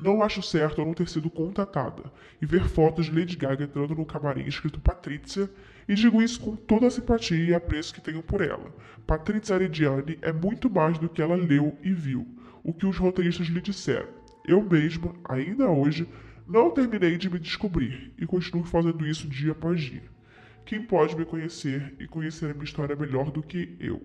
Não 0.00 0.22
acho 0.22 0.42
certo 0.42 0.80
eu 0.80 0.84
não 0.84 0.94
ter 0.94 1.08
sido 1.08 1.30
contatada 1.30 2.04
e 2.42 2.46
ver 2.46 2.64
fotos 2.68 3.06
de 3.06 3.12
Lady 3.12 3.36
Gaga 3.36 3.64
entrando 3.64 3.94
no 3.94 4.04
camarim 4.04 4.44
escrito 4.46 4.80
Patrícia, 4.80 5.48
e 5.88 5.94
digo 5.94 6.22
isso 6.22 6.40
com 6.40 6.56
toda 6.56 6.86
a 6.86 6.90
simpatia 6.90 7.44
e 7.44 7.54
apreço 7.54 7.94
que 7.94 8.00
tenho 8.00 8.22
por 8.22 8.40
ela. 8.40 8.74
Patrícia 9.06 9.54
Arediani 9.54 10.18
é 10.22 10.32
muito 10.32 10.68
mais 10.68 10.98
do 10.98 11.08
que 11.08 11.22
ela 11.22 11.36
leu 11.36 11.78
e 11.82 11.92
viu, 11.92 12.26
o 12.62 12.72
que 12.72 12.86
os 12.86 12.96
roteiristas 12.96 13.46
lhe 13.46 13.60
disseram. 13.60 14.08
Eu 14.46 14.62
mesma, 14.62 15.14
ainda 15.24 15.68
hoje, 15.68 16.08
não 16.46 16.70
terminei 16.70 17.16
de 17.16 17.30
me 17.30 17.38
descobrir 17.38 18.12
e 18.18 18.26
continuo 18.26 18.64
fazendo 18.64 19.06
isso 19.06 19.28
dia 19.28 19.52
após 19.52 19.80
dia. 19.80 20.02
Quem 20.66 20.82
pode 20.82 21.16
me 21.16 21.24
conhecer 21.24 21.94
e 21.98 22.06
conhecer 22.06 22.50
a 22.50 22.54
minha 22.54 22.64
história 22.64 22.96
melhor 22.96 23.30
do 23.30 23.42
que 23.42 23.76
eu? 23.78 24.02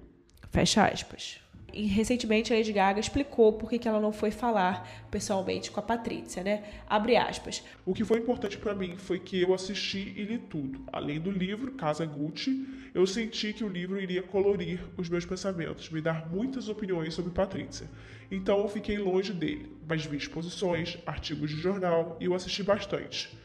Fecha 0.52 0.86
aspas. 0.86 1.42
E 1.74 1.86
recentemente 1.86 2.54
a 2.54 2.58
Lady 2.58 2.72
Gaga 2.72 3.00
explicou 3.00 3.54
por 3.54 3.70
que 3.70 3.88
ela 3.88 4.00
não 4.00 4.12
foi 4.12 4.32
falar 4.32 4.88
pessoalmente 5.10 5.72
com 5.72 5.80
a 5.80 5.84
Patrícia, 5.84 6.44
né? 6.44 6.64
Abre 6.88 7.16
aspas. 7.16 7.64
O 7.86 7.94
que 7.94 8.04
foi 8.04 8.20
importante 8.20 8.58
para 8.58 8.76
mim 8.76 8.96
foi 8.98 9.20
que 9.20 9.42
eu 9.42 9.54
assisti 9.54 10.14
e 10.16 10.24
li 10.24 10.38
tudo. 10.38 10.82
Além 10.92 11.20
do 11.20 11.32
livro 11.32 11.72
Casa 11.72 12.06
Gucci, 12.06 12.68
eu 12.94 13.06
senti 13.06 13.54
que 13.54 13.64
o 13.64 13.70
livro 13.70 14.00
iria 14.00 14.24
colorir 14.24 14.80
os 14.98 15.10
meus 15.10 15.26
pensamentos, 15.26 15.90
me 15.90 16.02
dar 16.02 16.30
muitas 16.30 16.70
opiniões 16.70 17.14
sobre 17.14 17.32
Patrícia. 17.32 17.88
Então 18.32 18.60
eu 18.60 18.68
fiquei 18.68 18.98
longe 18.98 19.34
dele, 19.34 19.72
mas 19.88 20.06
vi 20.06 20.18
exposições, 20.18 20.98
artigos 21.06 21.50
de 21.50 21.58
jornal 21.58 22.18
e 22.20 22.26
eu 22.26 22.34
assisti 22.34 22.64
bastante. 22.64 23.38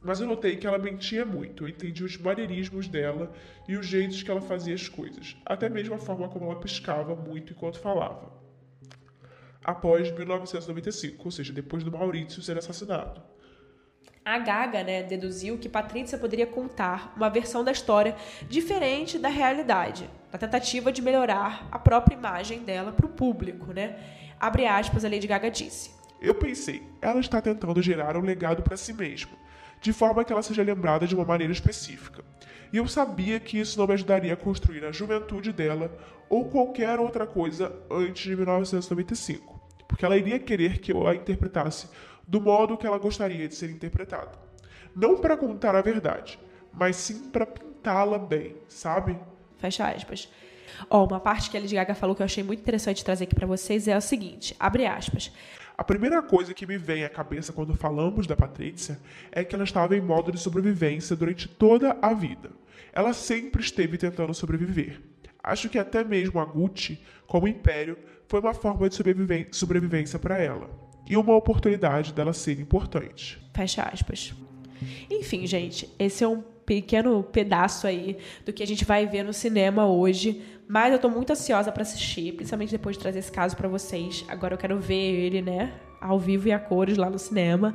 Mas 0.00 0.20
eu 0.20 0.26
notei 0.26 0.56
que 0.56 0.66
ela 0.66 0.78
mentia 0.78 1.24
muito. 1.24 1.64
Eu 1.64 1.68
entendi 1.68 2.04
os 2.04 2.16
maneirismos 2.16 2.86
dela 2.86 3.32
e 3.66 3.76
os 3.76 3.86
jeitos 3.86 4.22
que 4.22 4.30
ela 4.30 4.40
fazia 4.40 4.74
as 4.74 4.88
coisas, 4.88 5.36
até 5.44 5.68
mesmo 5.68 5.94
a 5.94 5.98
forma 5.98 6.28
como 6.28 6.46
ela 6.46 6.60
piscava 6.60 7.14
muito 7.16 7.52
enquanto 7.52 7.80
falava. 7.80 8.32
Após 9.62 10.10
1995, 10.10 11.24
ou 11.24 11.30
seja, 11.30 11.52
depois 11.52 11.82
do 11.82 11.90
Maurício 11.90 12.40
ser 12.40 12.56
assassinado. 12.56 13.20
A 14.24 14.38
Gaga, 14.38 14.82
né, 14.84 15.02
deduziu 15.02 15.58
que 15.58 15.68
Patrícia 15.68 16.18
poderia 16.18 16.46
contar 16.46 17.14
uma 17.16 17.30
versão 17.30 17.64
da 17.64 17.72
história 17.72 18.14
diferente 18.48 19.18
da 19.18 19.28
realidade, 19.28 20.08
na 20.30 20.38
tentativa 20.38 20.92
de 20.92 21.02
melhorar 21.02 21.66
a 21.72 21.78
própria 21.78 22.14
imagem 22.14 22.60
dela 22.60 22.92
para 22.92 23.06
o 23.06 23.10
público, 23.10 23.72
né? 23.72 23.98
Abre 24.38 24.66
aspas, 24.66 25.04
a 25.04 25.08
Lady 25.08 25.26
Gaga 25.26 25.50
disse: 25.50 25.90
Eu 26.20 26.34
pensei, 26.34 26.82
ela 27.00 27.20
está 27.20 27.40
tentando 27.40 27.82
gerar 27.82 28.16
um 28.16 28.20
legado 28.20 28.62
para 28.62 28.76
si 28.76 28.92
mesma 28.92 29.47
de 29.80 29.92
forma 29.92 30.24
que 30.24 30.32
ela 30.32 30.42
seja 30.42 30.62
lembrada 30.62 31.06
de 31.06 31.14
uma 31.14 31.24
maneira 31.24 31.52
específica. 31.52 32.24
E 32.72 32.76
eu 32.76 32.86
sabia 32.86 33.40
que 33.40 33.58
isso 33.58 33.78
não 33.78 33.86
me 33.86 33.94
ajudaria 33.94 34.34
a 34.34 34.36
construir 34.36 34.84
a 34.84 34.92
juventude 34.92 35.52
dela 35.52 35.90
ou 36.28 36.50
qualquer 36.50 36.98
outra 36.98 37.26
coisa 37.26 37.74
antes 37.90 38.22
de 38.22 38.36
1995, 38.36 39.60
porque 39.88 40.04
ela 40.04 40.16
iria 40.16 40.38
querer 40.38 40.78
que 40.78 40.92
eu 40.92 41.06
a 41.06 41.14
interpretasse 41.14 41.88
do 42.26 42.40
modo 42.40 42.76
que 42.76 42.86
ela 42.86 42.98
gostaria 42.98 43.48
de 43.48 43.54
ser 43.54 43.70
interpretada. 43.70 44.32
Não 44.94 45.16
para 45.16 45.36
contar 45.36 45.74
a 45.74 45.80
verdade, 45.80 46.38
mas 46.72 46.96
sim 46.96 47.30
para 47.30 47.46
pintá-la 47.46 48.18
bem, 48.18 48.56
sabe? 48.68 49.18
Fecha 49.56 49.88
aspas. 49.88 50.28
Ó, 50.90 51.02
oh, 51.02 51.06
uma 51.06 51.18
parte 51.18 51.50
que 51.50 51.56
a 51.56 51.60
Lady 51.60 51.74
Gaga 51.74 51.94
falou 51.94 52.14
que 52.14 52.20
eu 52.20 52.26
achei 52.26 52.44
muito 52.44 52.60
interessante 52.60 53.04
trazer 53.04 53.24
aqui 53.24 53.34
para 53.34 53.46
vocês 53.46 53.88
é 53.88 53.96
o 53.96 54.00
seguinte, 54.00 54.54
abre 54.60 54.86
aspas. 54.86 55.32
A 55.78 55.84
primeira 55.84 56.20
coisa 56.20 56.52
que 56.52 56.66
me 56.66 56.76
vem 56.76 57.04
à 57.04 57.08
cabeça 57.08 57.52
quando 57.52 57.72
falamos 57.72 58.26
da 58.26 58.34
Patrícia 58.34 58.98
é 59.30 59.44
que 59.44 59.54
ela 59.54 59.62
estava 59.62 59.96
em 59.96 60.00
modo 60.00 60.32
de 60.32 60.40
sobrevivência 60.40 61.14
durante 61.14 61.46
toda 61.46 61.96
a 62.02 62.12
vida. 62.12 62.50
Ela 62.92 63.12
sempre 63.12 63.62
esteve 63.62 63.96
tentando 63.96 64.34
sobreviver. 64.34 65.00
Acho 65.40 65.68
que 65.68 65.78
até 65.78 66.02
mesmo 66.02 66.40
a 66.40 66.44
Gucci, 66.44 67.00
como 67.28 67.46
império, 67.46 67.96
foi 68.26 68.40
uma 68.40 68.52
forma 68.52 68.88
de 68.88 68.96
sobrevivência 69.52 70.18
para 70.18 70.36
ela 70.36 70.68
e 71.08 71.16
uma 71.16 71.36
oportunidade 71.36 72.12
dela 72.12 72.32
ser 72.32 72.58
importante. 72.58 73.40
Fecha 73.54 73.84
aspas. 73.84 74.34
Enfim, 75.08 75.46
gente, 75.46 75.88
esse 75.96 76.24
é 76.24 76.28
um 76.28 76.42
pequeno 76.68 77.22
pedaço 77.22 77.86
aí 77.86 78.18
do 78.44 78.52
que 78.52 78.62
a 78.62 78.66
gente 78.66 78.84
vai 78.84 79.06
ver 79.06 79.22
no 79.22 79.32
cinema 79.32 79.86
hoje. 79.86 80.42
Mas 80.68 80.92
eu 80.92 80.98
tô 80.98 81.08
muito 81.08 81.32
ansiosa 81.32 81.72
para 81.72 81.80
assistir, 81.80 82.34
principalmente 82.34 82.70
depois 82.70 82.94
de 82.94 83.00
trazer 83.00 83.20
esse 83.20 83.32
caso 83.32 83.56
para 83.56 83.66
vocês. 83.66 84.22
Agora 84.28 84.52
eu 84.52 84.58
quero 84.58 84.78
ver 84.78 84.94
ele, 84.94 85.40
né, 85.40 85.72
ao 85.98 86.20
vivo 86.20 86.46
e 86.46 86.52
a 86.52 86.58
cores 86.58 86.98
lá 86.98 87.08
no 87.08 87.18
cinema. 87.18 87.74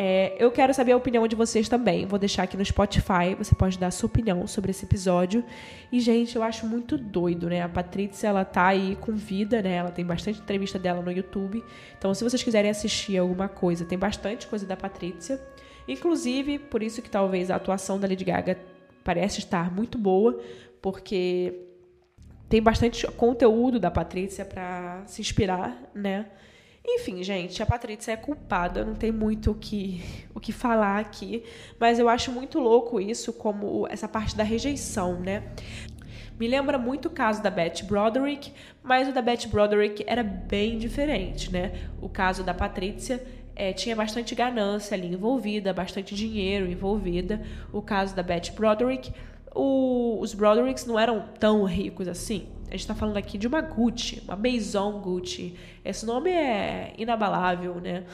É, 0.00 0.36
eu 0.38 0.52
quero 0.52 0.72
saber 0.72 0.92
a 0.92 0.96
opinião 0.96 1.26
de 1.26 1.34
vocês 1.34 1.68
também. 1.68 2.06
Vou 2.06 2.16
deixar 2.16 2.44
aqui 2.44 2.56
no 2.56 2.64
Spotify. 2.64 3.34
Você 3.36 3.56
pode 3.56 3.76
dar 3.76 3.88
a 3.88 3.90
sua 3.90 4.06
opinião 4.06 4.46
sobre 4.46 4.70
esse 4.70 4.84
episódio. 4.84 5.44
E, 5.90 5.98
gente, 5.98 6.36
eu 6.36 6.42
acho 6.44 6.64
muito 6.64 6.96
doido, 6.96 7.48
né? 7.48 7.62
A 7.62 7.68
Patrícia, 7.68 8.28
ela 8.28 8.44
tá 8.44 8.68
aí 8.68 8.96
com 9.00 9.16
vida, 9.16 9.60
né? 9.60 9.74
Ela 9.74 9.90
tem 9.90 10.04
bastante 10.04 10.38
entrevista 10.38 10.78
dela 10.78 11.02
no 11.02 11.10
YouTube. 11.10 11.64
Então, 11.98 12.14
se 12.14 12.22
vocês 12.22 12.40
quiserem 12.40 12.70
assistir 12.70 13.18
alguma 13.18 13.48
coisa, 13.48 13.84
tem 13.84 13.98
bastante 13.98 14.46
coisa 14.46 14.64
da 14.64 14.76
Patrícia. 14.76 15.40
Inclusive, 15.88 16.58
por 16.58 16.82
isso 16.82 17.00
que 17.00 17.08
talvez 17.08 17.50
a 17.50 17.56
atuação 17.56 17.98
da 17.98 18.06
Lady 18.06 18.24
Gaga 18.24 18.58
parece 19.02 19.38
estar 19.38 19.74
muito 19.74 19.96
boa, 19.96 20.38
porque 20.82 21.64
tem 22.48 22.62
bastante 22.62 23.06
conteúdo 23.12 23.80
da 23.80 23.90
Patrícia 23.90 24.44
para 24.44 25.02
se 25.06 25.22
inspirar, 25.22 25.90
né? 25.94 26.26
Enfim, 26.84 27.22
gente, 27.22 27.62
a 27.62 27.66
Patrícia 27.66 28.12
é 28.12 28.16
culpada, 28.16 28.84
não 28.84 28.94
tem 28.94 29.12
muito 29.12 29.50
o 29.50 29.54
que, 29.54 30.02
o 30.34 30.40
que 30.40 30.52
falar 30.52 30.98
aqui, 30.98 31.42
mas 31.78 31.98
eu 31.98 32.08
acho 32.08 32.32
muito 32.32 32.58
louco 32.58 33.00
isso, 33.00 33.32
como 33.32 33.86
essa 33.88 34.08
parte 34.08 34.36
da 34.36 34.42
rejeição, 34.42 35.20
né? 35.20 35.52
Me 36.38 36.46
lembra 36.46 36.78
muito 36.78 37.06
o 37.06 37.10
caso 37.10 37.42
da 37.42 37.50
Beth 37.50 37.82
Broderick, 37.84 38.52
mas 38.82 39.08
o 39.08 39.12
da 39.12 39.20
Beth 39.20 39.48
Broderick 39.50 40.04
era 40.06 40.22
bem 40.22 40.78
diferente, 40.78 41.52
né? 41.52 41.72
O 42.00 42.08
caso 42.08 42.44
da 42.44 42.54
Patrícia 42.54 43.22
é, 43.58 43.72
tinha 43.72 43.96
bastante 43.96 44.36
ganância 44.36 44.94
ali 44.94 45.08
envolvida, 45.08 45.74
bastante 45.74 46.14
dinheiro 46.14 46.70
envolvida. 46.70 47.42
O 47.72 47.82
caso 47.82 48.14
da 48.14 48.22
Beth 48.22 48.52
Broderick, 48.54 49.12
o, 49.52 50.18
os 50.20 50.32
Brodericks 50.32 50.86
não 50.86 50.96
eram 50.96 51.24
tão 51.40 51.64
ricos 51.64 52.06
assim. 52.06 52.46
A 52.68 52.70
gente 52.70 52.80
está 52.80 52.94
falando 52.94 53.16
aqui 53.16 53.36
de 53.36 53.48
uma 53.48 53.60
Gucci, 53.60 54.22
uma 54.24 54.36
Maison 54.36 55.00
Gucci. 55.00 55.56
Esse 55.84 56.06
nome 56.06 56.30
é 56.30 56.94
inabalável, 56.96 57.74
né? 57.80 58.04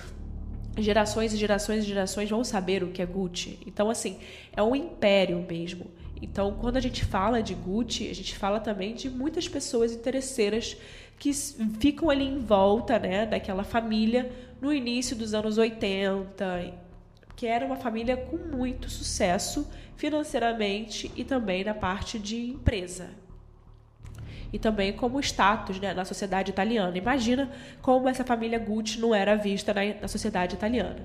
Gerações 0.78 1.34
e 1.34 1.36
gerações 1.36 1.84
e 1.84 1.86
gerações 1.86 2.30
vão 2.30 2.42
saber 2.42 2.82
o 2.82 2.88
que 2.88 3.02
é 3.02 3.06
Gucci. 3.06 3.58
Então, 3.66 3.90
assim, 3.90 4.16
é 4.56 4.62
um 4.62 4.74
império 4.74 5.44
mesmo. 5.46 5.86
Então, 6.22 6.56
quando 6.58 6.78
a 6.78 6.80
gente 6.80 7.04
fala 7.04 7.42
de 7.42 7.52
Gucci, 7.52 8.08
a 8.08 8.14
gente 8.14 8.34
fala 8.38 8.60
também 8.60 8.94
de 8.94 9.10
muitas 9.10 9.46
pessoas 9.46 9.92
interesseiras 9.92 10.74
que 11.18 11.32
ficam 11.32 12.08
ali 12.08 12.24
em 12.24 12.38
volta, 12.38 12.98
né, 12.98 13.26
daquela 13.26 13.62
família 13.62 14.30
no 14.64 14.72
início 14.72 15.14
dos 15.14 15.34
anos 15.34 15.58
80, 15.58 16.72
que 17.36 17.46
era 17.46 17.66
uma 17.66 17.76
família 17.76 18.16
com 18.16 18.38
muito 18.38 18.88
sucesso 18.88 19.70
financeiramente 19.94 21.12
e 21.14 21.22
também 21.22 21.62
na 21.62 21.74
parte 21.74 22.18
de 22.18 22.50
empresa 22.50 23.10
e 24.50 24.58
também 24.58 24.90
como 24.90 25.20
status 25.20 25.78
né, 25.78 25.92
na 25.92 26.06
sociedade 26.06 26.50
italiana. 26.50 26.96
Imagina 26.96 27.50
como 27.82 28.08
essa 28.08 28.24
família 28.24 28.58
Gucci 28.58 28.98
não 28.98 29.14
era 29.14 29.36
vista 29.36 29.74
na, 29.74 30.00
na 30.00 30.08
sociedade 30.08 30.54
italiana. 30.54 31.04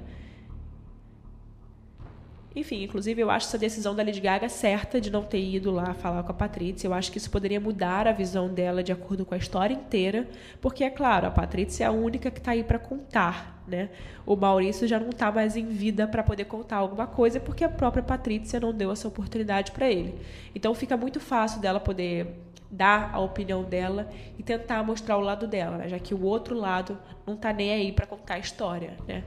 Enfim, 2.56 2.84
inclusive 2.84 3.22
eu 3.22 3.30
acho 3.30 3.48
essa 3.48 3.60
decisão 3.60 3.94
da 3.94 4.02
Lady 4.02 4.20
Gaga 4.20 4.50
certa 4.50 5.00
de 5.00 5.12
não 5.12 5.24
ter 5.24 5.40
ido 5.40 5.70
lá 5.70 5.94
falar 5.94 6.24
com 6.24 6.32
a 6.32 6.34
Patrícia. 6.34 6.88
Eu 6.88 6.94
acho 6.94 7.12
que 7.12 7.20
isso 7.20 7.30
poderia 7.30 7.60
mudar 7.60 8.08
a 8.08 8.12
visão 8.12 8.52
dela 8.52 8.84
de 8.84 8.92
acordo 8.92 9.24
com 9.24 9.36
a 9.36 9.38
história 9.38 9.74
inteira, 9.74 10.28
porque 10.60 10.84
é 10.84 10.90
claro, 10.90 11.28
a 11.28 11.32
Patrícia 11.32 11.84
é 11.84 11.88
a 11.88 11.92
única 11.92 12.32
que 12.32 12.40
está 12.40 12.52
aí 12.52 12.64
para 12.64 12.80
contar, 12.80 13.64
né? 13.68 13.90
O 14.26 14.36
Maurício 14.36 14.88
já 14.88 15.00
não 15.00 15.10
está 15.10 15.32
mais 15.32 15.56
em 15.56 15.68
vida 15.68 16.08
para 16.08 16.24
poder 16.24 16.46
contar 16.46 16.78
alguma 16.78 17.06
coisa, 17.06 17.40
porque 17.40 17.64
a 17.64 17.70
própria 17.70 18.02
Patrícia 18.02 18.60
não 18.60 18.74
deu 18.74 18.92
essa 18.92 19.08
oportunidade 19.08 19.72
para 19.72 19.90
ele. 19.90 20.16
Então 20.56 20.74
fica 20.74 20.98
muito 20.98 21.20
fácil 21.20 21.62
dela 21.62 21.80
poder 21.80 22.36
dar 22.72 23.12
a 23.14 23.20
opinião 23.20 23.64
dela 23.64 24.10
e 24.38 24.44
tentar 24.44 24.84
mostrar 24.84 25.18
o 25.18 25.22
lado 25.22 25.48
dela, 25.48 25.78
né? 25.78 25.88
já 25.88 26.00
que 26.00 26.14
o 26.14 26.24
outro 26.24 26.56
lado 26.56 26.98
não 27.26 27.36
tá 27.36 27.52
nem 27.54 27.72
aí 27.72 27.92
para 27.92 28.06
contar 28.06 28.36
a 28.36 28.40
história, 28.40 28.98
né? 29.08 29.24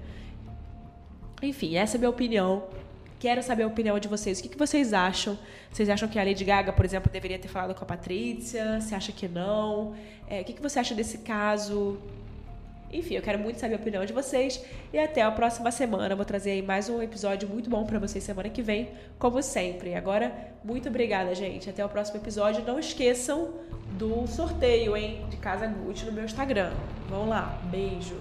Enfim, 1.42 1.76
essa 1.76 1.96
é 1.96 1.98
a 1.98 2.00
minha 2.00 2.10
opinião. 2.10 2.64
Quero 3.22 3.40
saber 3.40 3.62
a 3.62 3.68
opinião 3.68 3.96
de 4.00 4.08
vocês. 4.08 4.40
O 4.40 4.42
que, 4.42 4.48
que 4.48 4.58
vocês 4.58 4.92
acham? 4.92 5.38
Vocês 5.70 5.88
acham 5.88 6.08
que 6.08 6.18
a 6.18 6.24
Lady 6.24 6.44
Gaga, 6.44 6.72
por 6.72 6.84
exemplo, 6.84 7.08
deveria 7.08 7.38
ter 7.38 7.46
falado 7.46 7.72
com 7.72 7.84
a 7.84 7.86
Patrícia? 7.86 8.80
Você 8.80 8.96
acha 8.96 9.12
que 9.12 9.28
não? 9.28 9.94
É, 10.28 10.40
o 10.40 10.44
que, 10.44 10.52
que 10.54 10.60
você 10.60 10.80
acha 10.80 10.92
desse 10.92 11.18
caso? 11.18 11.98
Enfim, 12.92 13.14
eu 13.14 13.22
quero 13.22 13.38
muito 13.38 13.60
saber 13.60 13.74
a 13.74 13.76
opinião 13.76 14.04
de 14.04 14.12
vocês. 14.12 14.60
E 14.92 14.98
até 14.98 15.22
a 15.22 15.30
próxima 15.30 15.70
semana. 15.70 16.16
vou 16.16 16.24
trazer 16.24 16.50
aí 16.50 16.62
mais 16.62 16.88
um 16.88 17.00
episódio 17.00 17.48
muito 17.48 17.70
bom 17.70 17.84
para 17.84 18.00
vocês 18.00 18.24
semana 18.24 18.48
que 18.48 18.60
vem, 18.60 18.88
como 19.20 19.40
sempre. 19.40 19.94
Agora, 19.94 20.34
muito 20.64 20.88
obrigada, 20.88 21.32
gente. 21.32 21.70
Até 21.70 21.84
o 21.84 21.88
próximo 21.88 22.18
episódio. 22.18 22.64
Não 22.64 22.76
esqueçam 22.76 23.54
do 23.92 24.26
sorteio, 24.26 24.96
hein? 24.96 25.24
De 25.30 25.36
Casa 25.36 25.68
Gucci 25.68 26.06
no 26.06 26.10
meu 26.10 26.24
Instagram. 26.24 26.72
Vamos 27.08 27.28
lá. 27.28 27.56
Beijo. 27.70 28.16